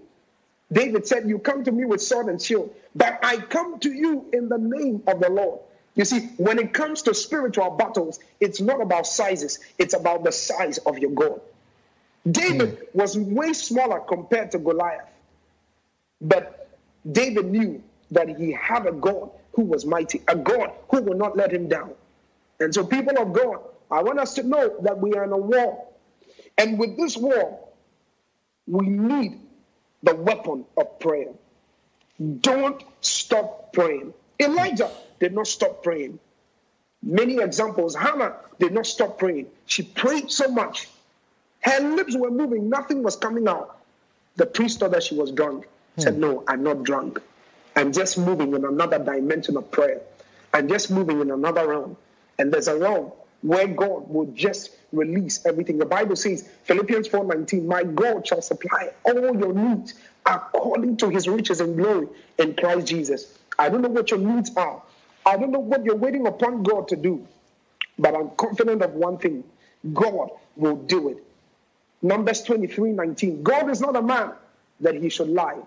David 0.72 1.06
said, 1.06 1.28
You 1.28 1.38
come 1.38 1.64
to 1.64 1.72
me 1.72 1.84
with 1.84 2.00
sword 2.00 2.26
and 2.26 2.40
shield, 2.40 2.74
but 2.94 3.18
I 3.22 3.36
come 3.36 3.78
to 3.80 3.92
you 3.92 4.24
in 4.32 4.48
the 4.48 4.58
name 4.58 5.02
of 5.06 5.20
the 5.20 5.28
Lord. 5.28 5.60
You 5.94 6.06
see, 6.06 6.20
when 6.38 6.58
it 6.58 6.72
comes 6.72 7.02
to 7.02 7.14
spiritual 7.14 7.70
battles, 7.72 8.18
it's 8.40 8.62
not 8.62 8.80
about 8.80 9.06
sizes, 9.06 9.58
it's 9.78 9.92
about 9.92 10.24
the 10.24 10.32
size 10.32 10.78
of 10.78 10.98
your 10.98 11.10
God. 11.10 11.40
David 12.30 12.78
mm. 12.78 12.94
was 12.94 13.18
way 13.18 13.52
smaller 13.52 14.00
compared 14.00 14.52
to 14.52 14.58
Goliath, 14.58 15.08
but 16.20 16.78
David 17.10 17.46
knew 17.46 17.82
that 18.12 18.28
he 18.28 18.52
had 18.52 18.86
a 18.86 18.92
God 18.92 19.30
who 19.52 19.62
was 19.62 19.84
mighty, 19.84 20.22
a 20.28 20.36
God 20.36 20.72
who 20.90 21.02
will 21.02 21.16
not 21.16 21.36
let 21.36 21.52
him 21.52 21.68
down. 21.68 21.92
And 22.60 22.72
so, 22.72 22.84
people 22.84 23.18
of 23.18 23.32
God, 23.32 23.60
I 23.90 24.02
want 24.02 24.18
us 24.20 24.34
to 24.34 24.42
know 24.42 24.76
that 24.82 24.98
we 24.98 25.14
are 25.14 25.24
in 25.24 25.32
a 25.32 25.36
war. 25.36 25.86
And 26.58 26.78
with 26.78 26.96
this 26.96 27.16
war, 27.16 27.58
we 28.66 28.86
need 28.86 29.40
the 30.02 30.14
weapon 30.14 30.64
of 30.76 31.00
prayer. 31.00 31.32
Don't 32.40 32.82
stop 33.00 33.72
praying. 33.72 34.14
Elijah 34.38 34.90
did 35.18 35.34
not 35.34 35.46
stop 35.46 35.82
praying. 35.82 36.18
Many 37.02 37.38
examples. 37.38 37.96
Hannah 37.96 38.36
did 38.60 38.72
not 38.72 38.86
stop 38.86 39.18
praying. 39.18 39.46
She 39.66 39.82
prayed 39.82 40.30
so 40.30 40.48
much. 40.48 40.88
Her 41.62 41.80
lips 41.80 42.16
were 42.16 42.30
moving, 42.30 42.68
nothing 42.68 43.02
was 43.02 43.16
coming 43.16 43.48
out. 43.48 43.78
The 44.36 44.46
priest 44.46 44.80
thought 44.80 44.92
that 44.92 45.02
she 45.02 45.14
was 45.14 45.30
drunk. 45.30 45.66
Hmm. 45.96 46.00
Said, 46.00 46.18
No, 46.18 46.44
I'm 46.48 46.62
not 46.62 46.82
drunk. 46.82 47.20
I'm 47.76 47.92
just 47.92 48.18
moving 48.18 48.54
in 48.54 48.64
another 48.64 48.98
dimension 48.98 49.56
of 49.56 49.70
prayer. 49.70 50.00
I'm 50.52 50.68
just 50.68 50.90
moving 50.90 51.20
in 51.20 51.30
another 51.30 51.66
realm. 51.68 51.96
And 52.38 52.52
there's 52.52 52.68
a 52.68 52.76
realm 52.76 53.12
where 53.42 53.66
God 53.66 54.08
will 54.08 54.26
just 54.34 54.70
release 54.92 55.44
everything. 55.46 55.78
The 55.78 55.86
Bible 55.86 56.16
says, 56.16 56.48
Philippians 56.64 57.08
4:19, 57.08 57.66
my 57.66 57.82
God 57.82 58.26
shall 58.26 58.42
supply 58.42 58.90
all 59.04 59.36
your 59.38 59.52
needs 59.52 59.94
according 60.26 60.96
to 60.98 61.08
his 61.08 61.28
riches 61.28 61.60
and 61.60 61.76
glory 61.76 62.08
in 62.38 62.54
Christ 62.54 62.86
Jesus. 62.86 63.38
I 63.58 63.68
don't 63.68 63.82
know 63.82 63.88
what 63.88 64.10
your 64.10 64.20
needs 64.20 64.50
are. 64.56 64.82
I 65.24 65.36
don't 65.36 65.50
know 65.50 65.60
what 65.60 65.84
you're 65.84 65.96
waiting 65.96 66.26
upon 66.26 66.62
God 66.62 66.88
to 66.88 66.96
do, 66.96 67.26
but 67.98 68.14
I'm 68.14 68.30
confident 68.30 68.82
of 68.82 68.94
one 68.94 69.18
thing 69.18 69.44
God 69.92 70.30
will 70.56 70.76
do 70.76 71.08
it. 71.10 71.24
Numbers 72.02 72.42
23 72.42 72.92
19. 72.92 73.42
God 73.42 73.70
is 73.70 73.80
not 73.80 73.96
a 73.96 74.02
man 74.02 74.32
that 74.80 74.94
he 74.94 75.08
should 75.08 75.28
lie, 75.28 75.58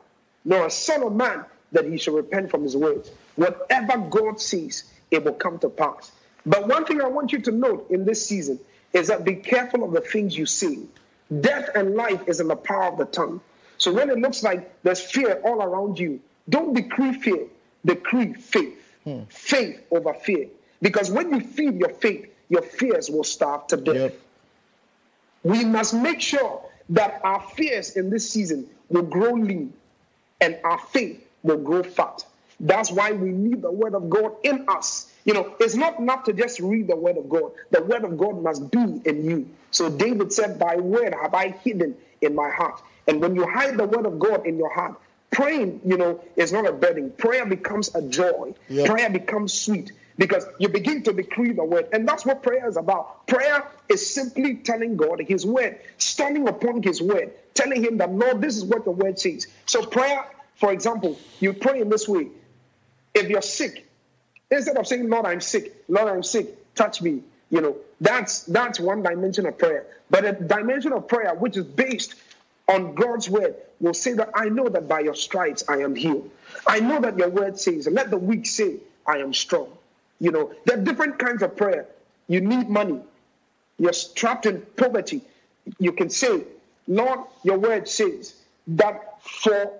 nor 0.43 0.67
a 0.67 0.71
son 0.71 1.03
of 1.03 1.15
man 1.15 1.45
that 1.71 1.85
he 1.85 1.97
should 1.97 2.13
repent 2.13 2.51
from 2.51 2.63
his 2.63 2.75
words. 2.75 3.09
Whatever 3.35 3.97
God 3.97 4.39
says, 4.39 4.83
it 5.11 5.23
will 5.23 5.33
come 5.33 5.59
to 5.59 5.69
pass. 5.69 6.11
But 6.45 6.67
one 6.67 6.85
thing 6.85 7.01
I 7.01 7.07
want 7.07 7.31
you 7.31 7.39
to 7.41 7.51
note 7.51 7.89
in 7.89 8.05
this 8.05 8.25
season 8.25 8.59
is 8.93 9.07
that 9.07 9.23
be 9.23 9.35
careful 9.35 9.83
of 9.83 9.91
the 9.91 10.01
things 10.01 10.37
you 10.37 10.45
say. 10.45 10.79
Death 11.41 11.69
and 11.75 11.95
life 11.95 12.27
is 12.27 12.39
in 12.39 12.47
the 12.47 12.55
power 12.55 12.85
of 12.85 12.97
the 12.97 13.05
tongue. 13.05 13.41
So 13.77 13.91
when 13.91 14.09
it 14.09 14.19
looks 14.19 14.43
like 14.43 14.83
there's 14.83 15.01
fear 15.01 15.41
all 15.43 15.61
around 15.61 15.99
you, 15.99 16.21
don't 16.47 16.73
decree 16.73 17.13
fear, 17.13 17.47
decree 17.83 18.33
faith. 18.33 18.81
Hmm. 19.03 19.23
Faith 19.29 19.81
over 19.91 20.13
fear. 20.13 20.47
Because 20.81 21.09
when 21.11 21.33
you 21.33 21.39
feed 21.41 21.79
your 21.79 21.89
faith, 21.89 22.31
your 22.49 22.61
fears 22.61 23.09
will 23.09 23.23
starve 23.23 23.67
to 23.67 23.77
death. 23.77 23.95
Yep. 23.95 24.19
We 25.45 25.63
must 25.63 25.93
make 25.93 26.21
sure 26.21 26.59
that 26.89 27.21
our 27.23 27.39
fears 27.39 27.95
in 27.95 28.09
this 28.09 28.29
season 28.29 28.67
will 28.89 29.03
grow 29.03 29.33
lean 29.33 29.73
and 30.41 30.59
our 30.63 30.79
faith 30.79 31.23
will 31.43 31.59
grow 31.59 31.83
fat. 31.83 32.25
That's 32.59 32.91
why 32.91 33.11
we 33.11 33.29
need 33.29 33.61
the 33.61 33.71
word 33.71 33.93
of 33.93 34.09
God 34.09 34.35
in 34.43 34.65
us. 34.67 35.13
You 35.23 35.35
know, 35.35 35.55
it's 35.59 35.75
not 35.75 35.99
enough 35.99 36.23
to 36.23 36.33
just 36.33 36.59
read 36.59 36.87
the 36.87 36.95
word 36.95 37.17
of 37.17 37.29
God. 37.29 37.51
The 37.69 37.83
word 37.83 38.03
of 38.03 38.17
God 38.17 38.41
must 38.41 38.71
be 38.71 39.01
in 39.05 39.29
you. 39.29 39.47
So 39.69 39.89
David 39.89 40.33
said, 40.33 40.57
Thy 40.57 40.77
word 40.77 41.13
have 41.21 41.35
I 41.35 41.49
hidden 41.49 41.95
in 42.21 42.33
my 42.33 42.49
heart. 42.49 42.81
And 43.07 43.21
when 43.21 43.35
you 43.35 43.47
hide 43.47 43.77
the 43.77 43.85
word 43.85 44.07
of 44.07 44.17
God 44.17 44.47
in 44.47 44.57
your 44.57 44.73
heart, 44.73 44.99
praying, 45.29 45.81
you 45.85 45.97
know, 45.97 46.23
is 46.35 46.51
not 46.51 46.65
a 46.65 46.71
burden. 46.71 47.11
Prayer 47.11 47.45
becomes 47.45 47.93
a 47.93 48.01
joy. 48.01 48.55
Yep. 48.69 48.89
Prayer 48.89 49.09
becomes 49.11 49.53
sweet 49.53 49.91
because 50.17 50.45
you 50.59 50.69
begin 50.69 51.03
to 51.03 51.13
decree 51.13 51.51
the 51.51 51.63
word. 51.63 51.87
And 51.91 52.07
that's 52.07 52.25
what 52.25 52.41
prayer 52.41 52.67
is 52.67 52.77
about. 52.77 53.27
Prayer 53.27 53.67
is 53.89 54.13
simply 54.13 54.55
telling 54.55 54.95
God 54.95 55.19
his 55.19 55.45
word, 55.45 55.79
standing 55.97 56.47
upon 56.47 56.81
his 56.81 57.01
word, 57.01 57.31
telling 57.53 57.83
him 57.83 57.97
that, 57.97 58.11
Lord, 58.11 58.41
this 58.41 58.57
is 58.57 58.63
what 58.63 58.85
the 58.85 58.91
word 58.91 59.19
says. 59.19 59.47
So, 59.65 59.85
prayer, 59.85 60.25
for 60.55 60.71
example, 60.71 61.19
you 61.39 61.53
pray 61.53 61.81
in 61.81 61.89
this 61.89 62.07
way. 62.07 62.27
If 63.13 63.29
you're 63.29 63.41
sick, 63.41 63.89
instead 64.49 64.77
of 64.77 64.87
saying, 64.87 65.09
Lord, 65.09 65.25
I'm 65.25 65.41
sick, 65.41 65.83
Lord, 65.87 66.09
I'm 66.09 66.23
sick, 66.23 66.75
touch 66.75 67.01
me, 67.01 67.23
you 67.49 67.61
know, 67.61 67.77
that's 68.01 68.43
that's 68.43 68.79
one 68.79 69.03
dimension 69.03 69.45
of 69.45 69.57
prayer. 69.57 69.85
But 70.09 70.25
a 70.25 70.33
dimension 70.33 70.93
of 70.93 71.07
prayer 71.07 71.33
which 71.35 71.57
is 71.57 71.65
based 71.65 72.15
on 72.67 72.95
God's 72.95 73.29
word 73.29 73.55
will 73.79 73.93
say 73.93 74.13
that 74.13 74.31
I 74.33 74.49
know 74.49 74.67
that 74.67 74.87
by 74.87 75.01
your 75.01 75.15
stripes 75.15 75.63
I 75.69 75.77
am 75.77 75.95
healed. 75.95 76.29
I 76.65 76.79
know 76.79 76.99
that 76.99 77.17
your 77.17 77.29
word 77.29 77.59
says, 77.59 77.87
let 77.87 78.09
the 78.09 78.17
weak 78.17 78.45
say, 78.45 78.77
I 79.05 79.17
am 79.17 79.33
strong. 79.33 79.69
You 80.19 80.31
know, 80.31 80.53
there 80.65 80.77
are 80.77 80.81
different 80.81 81.19
kinds 81.19 81.43
of 81.43 81.55
prayer. 81.55 81.87
You 82.27 82.41
need 82.41 82.69
money. 82.69 82.99
You're 83.77 83.93
trapped 84.15 84.45
in 84.45 84.61
poverty. 84.77 85.21
You 85.79 85.91
can 85.91 86.09
say, 86.09 86.43
Lord, 86.87 87.19
your 87.43 87.57
word 87.57 87.87
says 87.87 88.35
that 88.67 89.21
for 89.21 89.71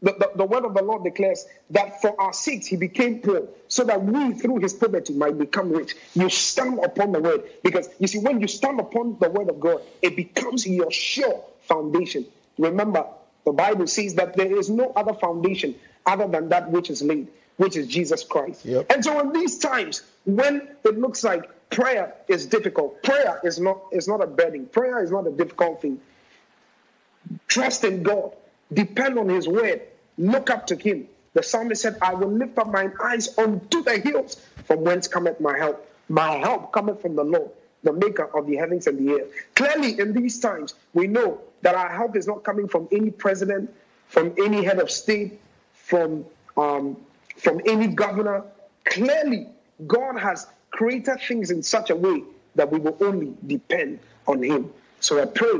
the, 0.00 0.12
the, 0.12 0.30
the, 0.36 0.44
word 0.44 0.64
of 0.64 0.74
the 0.74 0.82
Lord 0.82 1.02
declares 1.02 1.46
that 1.70 2.00
for 2.00 2.20
our 2.20 2.32
sakes 2.32 2.66
he 2.66 2.76
became 2.76 3.20
poor, 3.20 3.48
so 3.66 3.82
that 3.84 4.02
we 4.02 4.32
through 4.34 4.58
his 4.58 4.72
poverty 4.72 5.12
might 5.12 5.36
become 5.36 5.72
rich. 5.72 5.96
You 6.14 6.28
stand 6.28 6.78
upon 6.84 7.12
the 7.12 7.20
word 7.20 7.42
because 7.64 7.88
you 7.98 8.06
see, 8.06 8.20
when 8.20 8.40
you 8.40 8.46
stand 8.46 8.78
upon 8.78 9.16
the 9.20 9.28
word 9.28 9.48
of 9.48 9.58
God, 9.58 9.82
it 10.00 10.14
becomes 10.14 10.66
your 10.66 10.90
sure 10.92 11.42
foundation. 11.62 12.26
Remember, 12.58 13.06
the 13.44 13.52
Bible 13.52 13.86
says 13.86 14.14
that 14.14 14.36
there 14.36 14.56
is 14.56 14.70
no 14.70 14.92
other 14.94 15.14
foundation 15.14 15.74
other 16.06 16.28
than 16.28 16.48
that 16.50 16.70
which 16.70 16.90
is 16.90 17.02
laid, 17.02 17.28
which 17.58 17.76
is 17.76 17.86
Jesus 17.86 18.24
Christ. 18.24 18.64
Yep. 18.64 18.90
And 18.90 19.04
so 19.04 19.20
in 19.20 19.32
these 19.32 19.58
times, 19.58 20.02
when 20.24 20.68
it 20.84 20.98
looks 20.98 21.22
like 21.22 21.50
prayer 21.70 22.14
is 22.26 22.46
difficult, 22.46 23.02
prayer 23.02 23.40
is 23.44 23.60
not 23.60 23.82
is 23.92 24.08
not 24.08 24.22
a 24.22 24.26
burden. 24.26 24.66
Prayer 24.66 25.02
is 25.02 25.10
not 25.10 25.26
a 25.26 25.30
difficult 25.30 25.82
thing. 25.82 26.00
Trust 27.46 27.84
in 27.84 28.02
God. 28.02 28.32
Depend 28.72 29.18
on 29.18 29.28
his 29.28 29.46
word. 29.46 29.82
Look 30.16 30.50
up 30.50 30.66
to 30.68 30.76
him. 30.76 31.08
The 31.34 31.42
psalmist 31.42 31.82
said, 31.82 31.98
I 32.00 32.14
will 32.14 32.30
lift 32.30 32.58
up 32.58 32.72
mine 32.72 32.92
eyes 33.02 33.36
unto 33.38 33.82
the 33.82 33.98
hills, 33.98 34.36
from 34.64 34.82
whence 34.82 35.06
cometh 35.06 35.40
my 35.40 35.56
help. 35.56 35.86
My 36.08 36.32
help 36.36 36.72
cometh 36.72 37.02
from 37.02 37.16
the 37.16 37.24
Lord, 37.24 37.50
the 37.82 37.92
maker 37.92 38.24
of 38.36 38.46
the 38.46 38.56
heavens 38.56 38.86
and 38.86 38.98
the 38.98 39.20
earth. 39.20 39.30
Clearly, 39.54 40.00
in 40.00 40.14
these 40.14 40.40
times, 40.40 40.74
we 40.94 41.06
know 41.06 41.40
that 41.62 41.74
our 41.74 41.90
help 41.90 42.16
is 42.16 42.26
not 42.26 42.44
coming 42.44 42.66
from 42.66 42.88
any 42.90 43.10
president, 43.10 43.72
from 44.06 44.34
any 44.38 44.64
head 44.64 44.78
of 44.78 44.90
state, 44.90 45.38
from 45.74 46.24
um, 46.56 46.96
from 47.38 47.60
any 47.66 47.88
governor. 47.88 48.44
Clearly, 48.84 49.48
God 49.86 50.18
has 50.18 50.46
created 50.70 51.20
things 51.26 51.50
in 51.50 51.62
such 51.62 51.90
a 51.90 51.96
way 51.96 52.22
that 52.54 52.70
we 52.70 52.78
will 52.78 52.96
only 53.00 53.34
depend 53.46 54.00
on 54.26 54.42
Him. 54.42 54.70
So 55.00 55.20
I 55.22 55.26
pray 55.26 55.58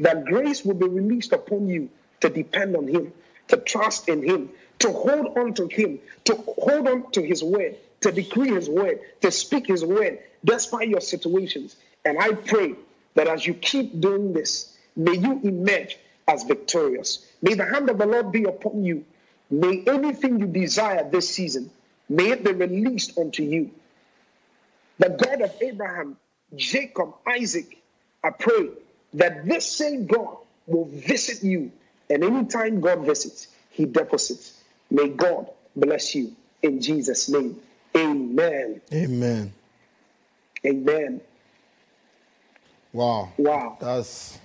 that 0.00 0.24
grace 0.24 0.64
will 0.64 0.74
be 0.74 0.86
released 0.86 1.32
upon 1.32 1.68
you 1.68 1.90
to 2.20 2.28
depend 2.28 2.76
on 2.76 2.86
Him, 2.86 3.12
to 3.48 3.56
trust 3.56 4.08
in 4.08 4.22
Him, 4.22 4.50
to 4.78 4.92
hold 4.92 5.36
on 5.36 5.54
to 5.54 5.66
Him, 5.66 5.98
to 6.24 6.34
hold 6.36 6.88
on 6.88 7.10
to 7.12 7.22
His 7.22 7.42
word, 7.42 7.76
to 8.00 8.12
decree 8.12 8.50
His 8.50 8.68
word, 8.68 9.00
to 9.22 9.30
speak 9.30 9.66
His 9.66 9.84
word, 9.84 10.18
despite 10.44 10.88
your 10.88 11.00
situations. 11.00 11.76
And 12.04 12.18
I 12.18 12.32
pray 12.32 12.74
that 13.14 13.26
as 13.26 13.46
you 13.46 13.54
keep 13.54 14.00
doing 14.00 14.32
this, 14.32 14.76
may 14.94 15.16
you 15.16 15.40
emerge 15.42 15.98
as 16.28 16.44
victorious. 16.44 17.26
May 17.42 17.54
the 17.54 17.64
hand 17.64 17.90
of 17.90 17.98
the 17.98 18.06
Lord 18.06 18.30
be 18.30 18.44
upon 18.44 18.84
you. 18.84 19.04
May 19.50 19.82
anything 19.86 20.38
you 20.40 20.46
desire 20.46 21.08
this 21.08 21.28
season, 21.28 21.70
may 22.08 22.30
it 22.30 22.44
be 22.44 22.52
released 22.52 23.18
unto 23.18 23.42
you. 23.42 23.70
The 24.98 25.10
God 25.10 25.42
of 25.42 25.54
Abraham, 25.60 26.16
Jacob, 26.54 27.14
Isaac, 27.26 27.78
I 28.22 28.30
pray 28.30 28.70
that 29.14 29.46
this 29.46 29.70
same 29.70 30.06
God 30.06 30.36
will 30.66 30.86
visit 30.86 31.42
you 31.42 31.72
And 32.10 32.24
anytime 32.24 32.80
God 32.80 33.04
visits, 33.04 33.48
he 33.70 33.84
deposits. 33.84 34.60
May 34.90 35.08
God 35.08 35.48
bless 35.76 36.14
you 36.14 36.34
in 36.62 36.80
Jesus' 36.80 37.28
name. 37.28 37.60
Amen. 37.96 38.80
Amen. 38.92 39.52
Amen. 40.64 41.20
Wow. 42.92 43.32
Wow. 43.36 43.76
That's 43.80 44.38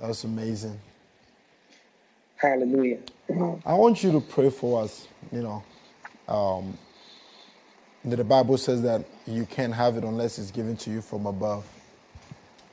that's 0.00 0.24
amazing. 0.24 0.80
Hallelujah. 2.38 3.00
I 3.66 3.74
want 3.74 4.02
you 4.04 4.12
to 4.12 4.20
pray 4.20 4.50
for 4.50 4.82
us. 4.84 5.08
You 5.32 5.42
know, 5.42 5.64
um, 6.28 6.78
the 8.04 8.24
Bible 8.24 8.58
says 8.58 8.82
that 8.82 9.04
you 9.26 9.46
can't 9.46 9.74
have 9.74 9.96
it 9.96 10.04
unless 10.04 10.38
it's 10.38 10.50
given 10.50 10.76
to 10.78 10.90
you 10.90 11.02
from 11.02 11.26
above. 11.26 11.66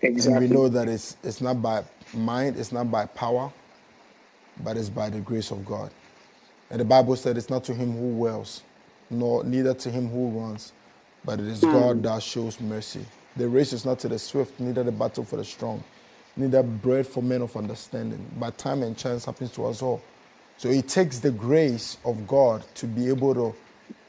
Exactly. 0.01 0.33
And 0.33 0.49
we 0.49 0.55
know 0.55 0.69
that 0.69 0.89
it's 0.89 1.17
it's 1.23 1.41
not 1.41 1.61
by 1.61 1.83
mind, 2.13 2.57
it's 2.57 2.71
not 2.71 2.91
by 2.91 3.07
power, 3.07 3.51
but 4.63 4.77
it's 4.77 4.89
by 4.89 5.09
the 5.09 5.19
grace 5.21 5.51
of 5.51 5.65
God. 5.65 5.91
And 6.71 6.81
the 6.81 6.85
Bible 6.85 7.15
said 7.15 7.37
it's 7.37 7.49
not 7.49 7.63
to 7.65 7.73
him 7.75 7.93
who 7.93 8.09
wills, 8.09 8.63
nor 9.09 9.43
neither 9.43 9.73
to 9.75 9.91
him 9.91 10.09
who 10.09 10.29
runs, 10.29 10.73
but 11.25 11.39
it 11.39 11.47
is 11.47 11.61
Mm. 11.61 11.73
God 11.73 12.03
that 12.03 12.23
shows 12.23 12.59
mercy. 12.61 13.05
The 13.37 13.47
race 13.49 13.73
is 13.73 13.85
not 13.85 13.99
to 13.99 14.09
the 14.09 14.19
swift, 14.19 14.59
neither 14.59 14.83
the 14.83 14.91
battle 14.91 15.25
for 15.25 15.37
the 15.37 15.45
strong, 15.45 15.83
neither 16.37 16.63
bread 16.63 17.07
for 17.07 17.23
men 17.23 17.41
of 17.41 17.55
understanding. 17.57 18.25
But 18.39 18.57
time 18.57 18.83
and 18.83 18.97
chance 18.97 19.25
happens 19.25 19.51
to 19.53 19.65
us 19.67 19.81
all. 19.81 20.01
So 20.57 20.69
it 20.69 20.87
takes 20.89 21.19
the 21.19 21.31
grace 21.31 21.97
of 22.05 22.27
God 22.27 22.63
to 22.75 22.87
be 22.87 23.09
able 23.09 23.33
to 23.35 23.55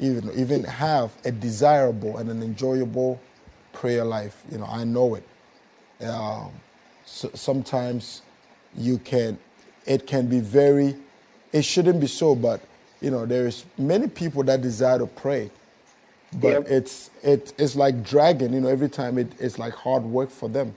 even 0.01 0.31
even 0.39 0.65
have 0.65 1.13
a 1.25 1.33
desirable 1.33 2.19
and 2.19 2.31
an 2.31 2.43
enjoyable 2.43 3.21
prayer 3.73 4.05
life. 4.05 4.43
You 4.53 4.59
know, 4.59 4.67
I 4.67 4.85
know 4.85 5.17
it. 5.17 5.25
Um, 6.05 6.53
so 7.07 7.31
sometimes 7.35 8.23
you 8.77 8.99
can, 8.99 9.39
it 9.87 10.07
can 10.07 10.29
be 10.29 10.41
very, 10.41 10.97
it 11.53 11.63
shouldn't 11.65 12.01
be 12.01 12.09
so, 12.09 12.35
but 12.37 12.63
you 13.01 13.11
know, 13.11 13.27
there's 13.27 13.65
many 13.79 14.09
people 14.09 14.45
that 14.45 14.63
desire 14.63 14.99
to 14.99 15.07
pray, 15.07 15.51
but 16.35 16.59
Yep. 16.59 16.67
it's 16.67 17.11
it, 17.23 17.55
it's 17.59 17.77
like 17.77 18.05
dragging. 18.05 18.55
You 18.55 18.63
know, 18.63 18.69
every 18.69 18.89
time 18.91 19.19
it, 19.19 19.33
it's 19.41 19.59
like 19.59 19.75
hard 19.75 20.05
work 20.05 20.31
for 20.31 20.49
them. 20.49 20.75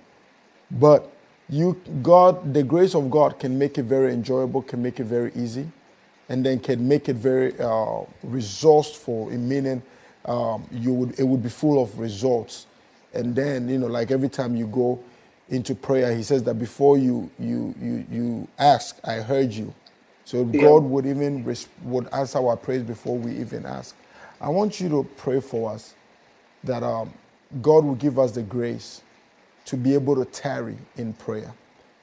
But 0.72 1.12
you, 1.50 1.80
God, 2.04 2.54
the 2.54 2.64
grace 2.64 2.96
of 2.96 3.12
God 3.12 3.40
can 3.40 3.58
make 3.60 3.78
it 3.78 3.84
very 3.86 4.14
enjoyable, 4.14 4.64
can 4.64 4.84
make 4.84 5.00
it 5.00 5.06
very 5.06 5.32
easy, 5.36 5.68
and 6.30 6.46
then 6.46 6.60
can 6.60 6.88
make 6.88 7.10
it 7.10 7.16
very 7.18 7.60
uh, 7.60 8.02
resourceful. 8.24 9.30
In 9.30 9.50
meaning, 9.50 9.84
um, 10.26 10.68
you 10.72 10.94
would 10.94 11.20
it 11.20 11.24
would 11.26 11.44
be 11.44 11.50
full 11.50 11.82
of 11.82 11.98
results. 12.00 12.68
And 13.14 13.36
then 13.36 13.70
you 13.70 13.80
know, 13.80 13.88
like 13.88 14.12
every 14.12 14.30
time 14.30 14.56
you 14.56 14.68
go 14.68 15.00
into 15.50 15.76
prayer, 15.76 16.16
He 16.16 16.24
says 16.24 16.44
that 16.44 16.56
before 16.56 16.98
you 16.98 17.32
you 17.40 17.76
you 17.82 18.06
you 18.12 18.50
ask, 18.60 19.00
I 19.06 19.16
heard 19.18 19.52
you. 19.54 19.74
So 20.26 20.46
Yeah. 20.54 20.60
God 20.60 20.84
would 20.84 21.06
even 21.08 21.46
res- 21.46 21.70
would 21.84 22.08
answer 22.14 22.40
our 22.40 22.58
prayers 22.58 22.84
before 22.84 23.18
we 23.18 23.38
even 23.38 23.66
ask. 23.66 23.96
I 24.42 24.50
want 24.50 24.82
you 24.82 24.90
to 24.90 25.04
pray 25.18 25.42
for 25.42 25.72
us 25.72 25.96
that 26.64 26.84
um, 26.84 27.14
God 27.62 27.86
will 27.86 27.96
give 27.96 28.20
us 28.20 28.32
the 28.34 28.44
grace 28.44 29.02
to 29.70 29.78
be 29.78 29.96
able 29.96 30.16
to 30.18 30.26
tarry 30.26 30.78
in 30.98 31.14
prayer, 31.14 31.54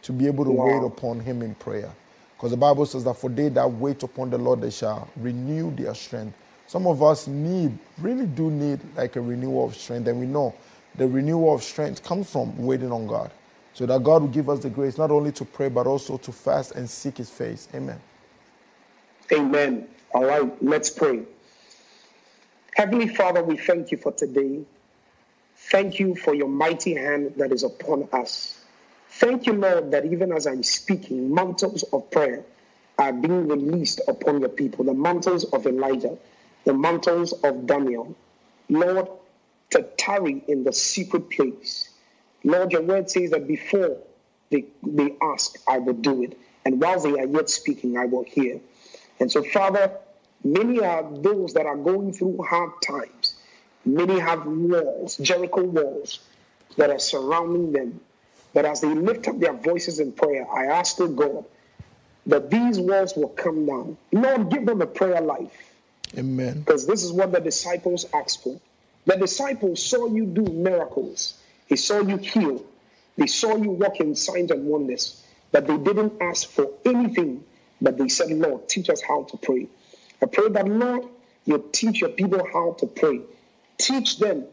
to 0.02 0.12
be 0.12 0.26
able 0.28 0.44
to 0.46 0.52
Wow. 0.52 0.66
wait 0.66 0.82
upon 0.84 1.20
Him 1.20 1.42
in 1.42 1.54
prayer. 1.56 1.92
Because 2.36 2.52
the 2.52 2.58
Bible 2.58 2.86
says 2.86 3.04
that 3.04 3.16
for 3.16 3.30
they 3.30 3.50
that 3.50 3.70
wait 3.72 4.02
upon 4.04 4.30
the 4.30 4.38
Lord, 4.38 4.62
they 4.62 4.70
shall 4.70 5.08
renew 5.18 5.74
their 5.76 5.94
strength. 5.94 6.36
Some 6.68 6.88
of 6.88 7.02
us 7.02 7.28
need, 7.28 7.78
really 7.98 8.26
do 8.26 8.50
need 8.50 8.80
like 8.96 9.16
a 9.16 9.22
renewal 9.22 9.66
of 9.66 9.76
strength. 9.76 10.08
And 10.08 10.20
we 10.20 10.26
know 10.26 10.54
the 10.96 11.08
renewal 11.08 11.54
of 11.54 11.64
strength 11.64 12.04
comes 12.04 12.30
from 12.30 12.56
waiting 12.58 12.92
on 12.92 13.06
God. 13.08 13.32
So 13.74 13.86
that 13.86 14.04
God 14.04 14.22
will 14.22 14.30
give 14.30 14.50
us 14.50 14.60
the 14.60 14.70
grace 14.70 14.98
not 14.98 15.10
only 15.12 15.32
to 15.32 15.46
pray, 15.46 15.68
but 15.70 15.86
also 15.86 16.18
to 16.18 16.32
fast 16.32 16.72
and 16.72 16.90
seek 16.90 17.18
His 17.18 17.30
face. 17.30 17.68
Amen. 17.74 18.00
Amen. 19.32 19.88
All 20.14 20.24
right, 20.26 20.62
let's 20.62 20.90
pray. 20.90 21.24
Heavenly 22.76 23.08
Father, 23.08 23.42
we 23.44 23.56
thank 23.58 23.90
you 23.92 23.98
for 23.98 24.12
today. 24.12 24.64
Thank 25.70 25.98
you 25.98 26.14
for 26.14 26.32
your 26.34 26.48
mighty 26.48 26.94
hand 26.94 27.34
that 27.38 27.50
is 27.50 27.64
upon 27.64 28.08
us. 28.12 28.60
Thank 29.08 29.46
you, 29.46 29.54
Lord, 29.54 29.90
that 29.90 30.04
even 30.04 30.30
as 30.32 30.46
I'm 30.46 30.62
speaking, 30.62 31.34
mantles 31.34 31.82
of 31.92 32.08
prayer 32.10 32.44
are 32.98 33.12
being 33.12 33.48
released 33.48 34.00
upon 34.06 34.40
your 34.40 34.48
people 34.48 34.84
the 34.84 34.94
mantles 34.94 35.44
of 35.52 35.66
Elijah, 35.66 36.16
the 36.64 36.72
mantles 36.72 37.32
of 37.32 37.66
Daniel. 37.66 38.14
Lord, 38.68 39.08
to 39.70 39.82
tarry 39.96 40.44
in 40.46 40.62
the 40.64 40.72
secret 40.72 41.30
place. 41.30 41.90
Lord, 42.44 42.72
your 42.72 42.82
word 42.82 43.10
says 43.10 43.30
that 43.30 43.48
before 43.48 43.98
they, 44.50 44.66
they 44.84 45.16
ask, 45.20 45.56
I 45.68 45.78
will 45.78 45.94
do 45.94 46.22
it. 46.22 46.38
And 46.64 46.80
while 46.80 47.00
they 47.00 47.18
are 47.18 47.26
yet 47.26 47.50
speaking, 47.50 47.96
I 47.98 48.06
will 48.06 48.24
hear. 48.24 48.60
And 49.18 49.30
so, 49.30 49.42
Father, 49.42 49.98
many 50.44 50.80
are 50.80 51.02
those 51.02 51.54
that 51.54 51.66
are 51.66 51.76
going 51.76 52.12
through 52.12 52.42
hard 52.42 52.70
times. 52.82 53.15
Many 53.86 54.18
have 54.18 54.44
walls, 54.46 55.16
Jericho 55.16 55.62
walls, 55.62 56.18
that 56.76 56.90
are 56.90 56.98
surrounding 56.98 57.72
them. 57.72 58.00
But 58.52 58.64
as 58.64 58.80
they 58.80 58.92
lift 58.92 59.28
up 59.28 59.38
their 59.38 59.52
voices 59.52 60.00
in 60.00 60.12
prayer, 60.12 60.46
I 60.50 60.66
ask, 60.66 61.00
oh 61.00 61.08
God, 61.08 61.44
that 62.26 62.50
these 62.50 62.80
walls 62.80 63.14
will 63.14 63.28
come 63.28 63.64
down. 63.64 63.96
Lord, 64.12 64.50
give 64.50 64.66
them 64.66 64.82
a 64.82 64.86
prayer 64.86 65.20
life 65.20 65.74
Amen. 66.18 66.60
because 66.60 66.86
this 66.86 67.04
is 67.04 67.12
what 67.12 67.32
the 67.32 67.40
disciples 67.40 68.06
asked 68.12 68.42
for. 68.42 68.58
The 69.04 69.16
disciples 69.16 69.84
saw 69.84 70.06
you 70.06 70.26
do 70.26 70.42
miracles, 70.42 71.38
they 71.68 71.76
saw 71.76 72.00
you 72.00 72.16
heal, 72.16 72.64
they 73.16 73.28
saw 73.28 73.54
you 73.54 73.70
walk 73.70 74.00
in 74.00 74.16
signs 74.16 74.50
and 74.50 74.66
wonders, 74.66 75.22
but 75.52 75.66
they 75.68 75.76
didn't 75.78 76.20
ask 76.20 76.48
for 76.50 76.68
anything. 76.84 77.44
But 77.80 77.98
they 77.98 78.08
said, 78.08 78.30
Lord, 78.30 78.68
teach 78.68 78.90
us 78.90 79.02
how 79.02 79.24
to 79.24 79.36
pray. 79.36 79.68
I 80.22 80.26
pray 80.26 80.48
that, 80.48 80.66
Lord, 80.66 81.04
you 81.44 81.64
teach 81.72 82.00
your 82.00 82.10
people 82.10 82.44
how 82.52 82.72
to 82.78 82.86
pray. 82.86 83.20
Teach 83.78 84.18
them 84.18 84.44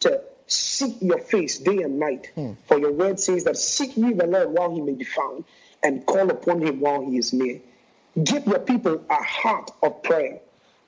to 0.00 0.20
seek 0.46 0.96
your 1.00 1.18
face 1.18 1.58
day 1.58 1.82
and 1.82 1.98
night. 1.98 2.30
Hmm. 2.34 2.52
For 2.66 2.78
your 2.78 2.92
word 2.92 3.20
says 3.20 3.44
that 3.44 3.56
seek 3.56 3.96
ye 3.96 4.12
the 4.12 4.26
Lord 4.26 4.50
while 4.50 4.74
he 4.74 4.80
may 4.80 4.94
be 4.94 5.04
found, 5.04 5.44
and 5.82 6.04
call 6.06 6.30
upon 6.30 6.62
him 6.62 6.80
while 6.80 7.04
he 7.04 7.18
is 7.18 7.32
near. 7.32 7.60
Give 8.22 8.46
your 8.46 8.58
people 8.58 9.04
a 9.08 9.22
heart 9.22 9.70
of 9.82 10.02
prayer, 10.02 10.40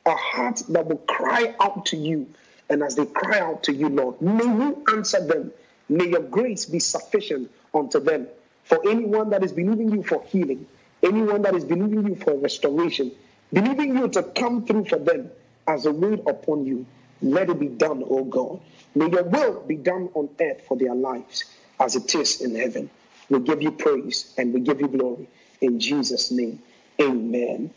a 0.06 0.14
heart 0.14 0.62
that 0.68 0.86
will 0.86 0.96
cry 0.96 1.54
out 1.60 1.86
to 1.86 1.96
you. 1.96 2.26
And 2.68 2.82
as 2.82 2.96
they 2.96 3.06
cry 3.06 3.40
out 3.40 3.64
to 3.64 3.72
you, 3.72 3.88
Lord, 3.88 4.20
may 4.22 4.44
you 4.44 4.84
answer 4.92 5.24
them. 5.24 5.52
May 5.88 6.08
your 6.08 6.22
grace 6.22 6.66
be 6.66 6.78
sufficient 6.78 7.50
unto 7.74 8.00
them. 8.00 8.28
For 8.64 8.78
anyone 8.88 9.30
that 9.30 9.42
is 9.42 9.52
believing 9.52 9.90
you 9.90 10.02
for 10.02 10.22
healing, 10.24 10.66
anyone 11.02 11.42
that 11.42 11.54
is 11.54 11.64
believing 11.64 12.06
you 12.06 12.14
for 12.14 12.36
restoration, 12.36 13.10
believing 13.52 13.96
you 13.96 14.08
to 14.08 14.22
come 14.22 14.64
through 14.64 14.84
for 14.84 14.98
them 14.98 15.30
as 15.66 15.86
a 15.86 15.92
word 15.92 16.20
upon 16.26 16.64
you, 16.64 16.86
let 17.22 17.50
it 17.50 17.58
be 17.60 17.68
done, 17.68 18.04
O 18.08 18.24
God. 18.24 18.60
May 18.94 19.10
your 19.10 19.24
will 19.24 19.62
be 19.66 19.76
done 19.76 20.10
on 20.14 20.28
earth 20.40 20.62
for 20.66 20.76
their 20.76 20.94
lives 20.94 21.44
as 21.80 21.96
it 21.96 22.14
is 22.14 22.40
in 22.40 22.54
heaven. 22.56 22.90
We 23.28 23.40
give 23.40 23.62
you 23.62 23.70
praise 23.72 24.34
and 24.38 24.52
we 24.54 24.60
give 24.60 24.80
you 24.80 24.88
glory. 24.88 25.28
In 25.60 25.80
Jesus' 25.80 26.30
name, 26.30 26.60
amen. 27.00 27.70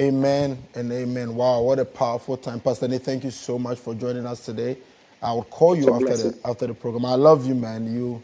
Amen 0.00 0.58
and 0.74 0.92
amen. 0.92 1.34
Wow, 1.34 1.62
what 1.62 1.78
a 1.78 1.84
powerful 1.84 2.36
time, 2.36 2.60
Pastor 2.60 2.88
Nate. 2.88 3.02
Thank 3.02 3.24
you 3.24 3.30
so 3.30 3.58
much 3.58 3.78
for 3.78 3.94
joining 3.94 4.26
us 4.26 4.44
today. 4.44 4.78
I 5.22 5.32
will 5.32 5.44
call 5.44 5.76
you 5.76 5.92
after 5.94 6.16
the 6.16 6.38
after 6.44 6.66
the 6.66 6.74
program. 6.74 7.04
I 7.04 7.14
love 7.14 7.46
you, 7.46 7.54
man. 7.54 7.92
You, 7.94 8.22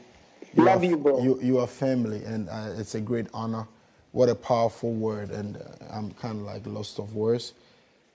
Love 0.57 0.83
are, 0.83 0.87
you, 0.87 0.97
bro. 0.97 1.23
You, 1.23 1.41
you 1.43 1.59
are 1.59 1.67
family, 1.67 2.25
and 2.25 2.49
uh, 2.49 2.75
it's 2.79 2.95
a 2.95 3.01
great 3.01 3.27
honor. 3.35 3.67
What 4.13 4.29
a 4.31 4.35
powerful 4.35 4.93
word, 4.95 5.31
and 5.31 5.57
uh, 5.59 5.61
I'm 5.91 6.13
kind 6.13 6.41
of 6.41 6.47
like 6.47 6.67
lost 6.67 6.99
of 6.99 7.15
words. 7.15 7.53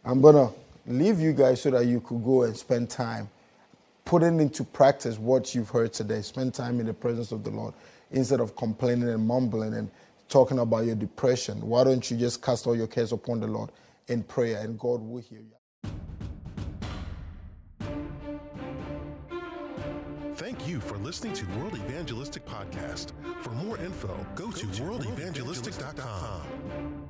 I'm 0.04 0.21
gonna 0.21 0.49
leave 0.86 1.20
you 1.20 1.34
guys 1.34 1.62
so 1.62 1.72
that 1.72 1.86
you 1.86 2.02
could 2.02 2.24
go 2.24 2.44
and 2.44 2.56
spend 2.56 2.89
time 2.89 3.30
putting 4.06 4.39
into 4.39 4.63
practice 4.63 5.17
what 5.17 5.56
you've 5.56 5.70
heard 5.70 5.94
today. 5.94 6.22
Spend 6.22 6.54
time 6.54 6.80
in 6.80 6.86
the 6.86 6.94
presence 6.94 7.32
of 7.32 7.44
the 7.44 7.50
Lord 7.50 7.74
instead 8.12 8.39
of 8.39 8.56
complaining 8.56 9.10
and 9.10 9.26
mumbling 9.26 9.74
and 9.74 9.89
talking 10.28 10.60
about 10.60 10.86
your 10.86 10.96
depression. 10.96 11.62
Why 11.62 11.84
don't 11.84 12.10
you 12.10 12.17
just 12.17 12.41
cast 12.41 12.67
all 12.67 12.76
your 12.76 12.88
cares 12.88 13.12
upon 13.12 13.39
the 13.39 13.48
Lord 13.48 13.72
in 14.08 14.24
prayer 14.24 14.62
and 14.62 14.80
God 14.80 15.02
will 15.02 15.22
hear 15.22 15.39
you? 15.39 15.56
Thank 20.36 20.67
you 20.67 20.79
for 20.79 20.98
listening 20.98 21.34
to 21.34 21.46
World 21.60 21.75
Evangelistic 21.75 22.46
Podcast. 22.46 23.12
For 23.42 23.52
more 23.52 23.77
info, 23.77 24.15
go 24.36 24.52
to 24.52 24.65
worldevangelistic.com. 24.65 27.10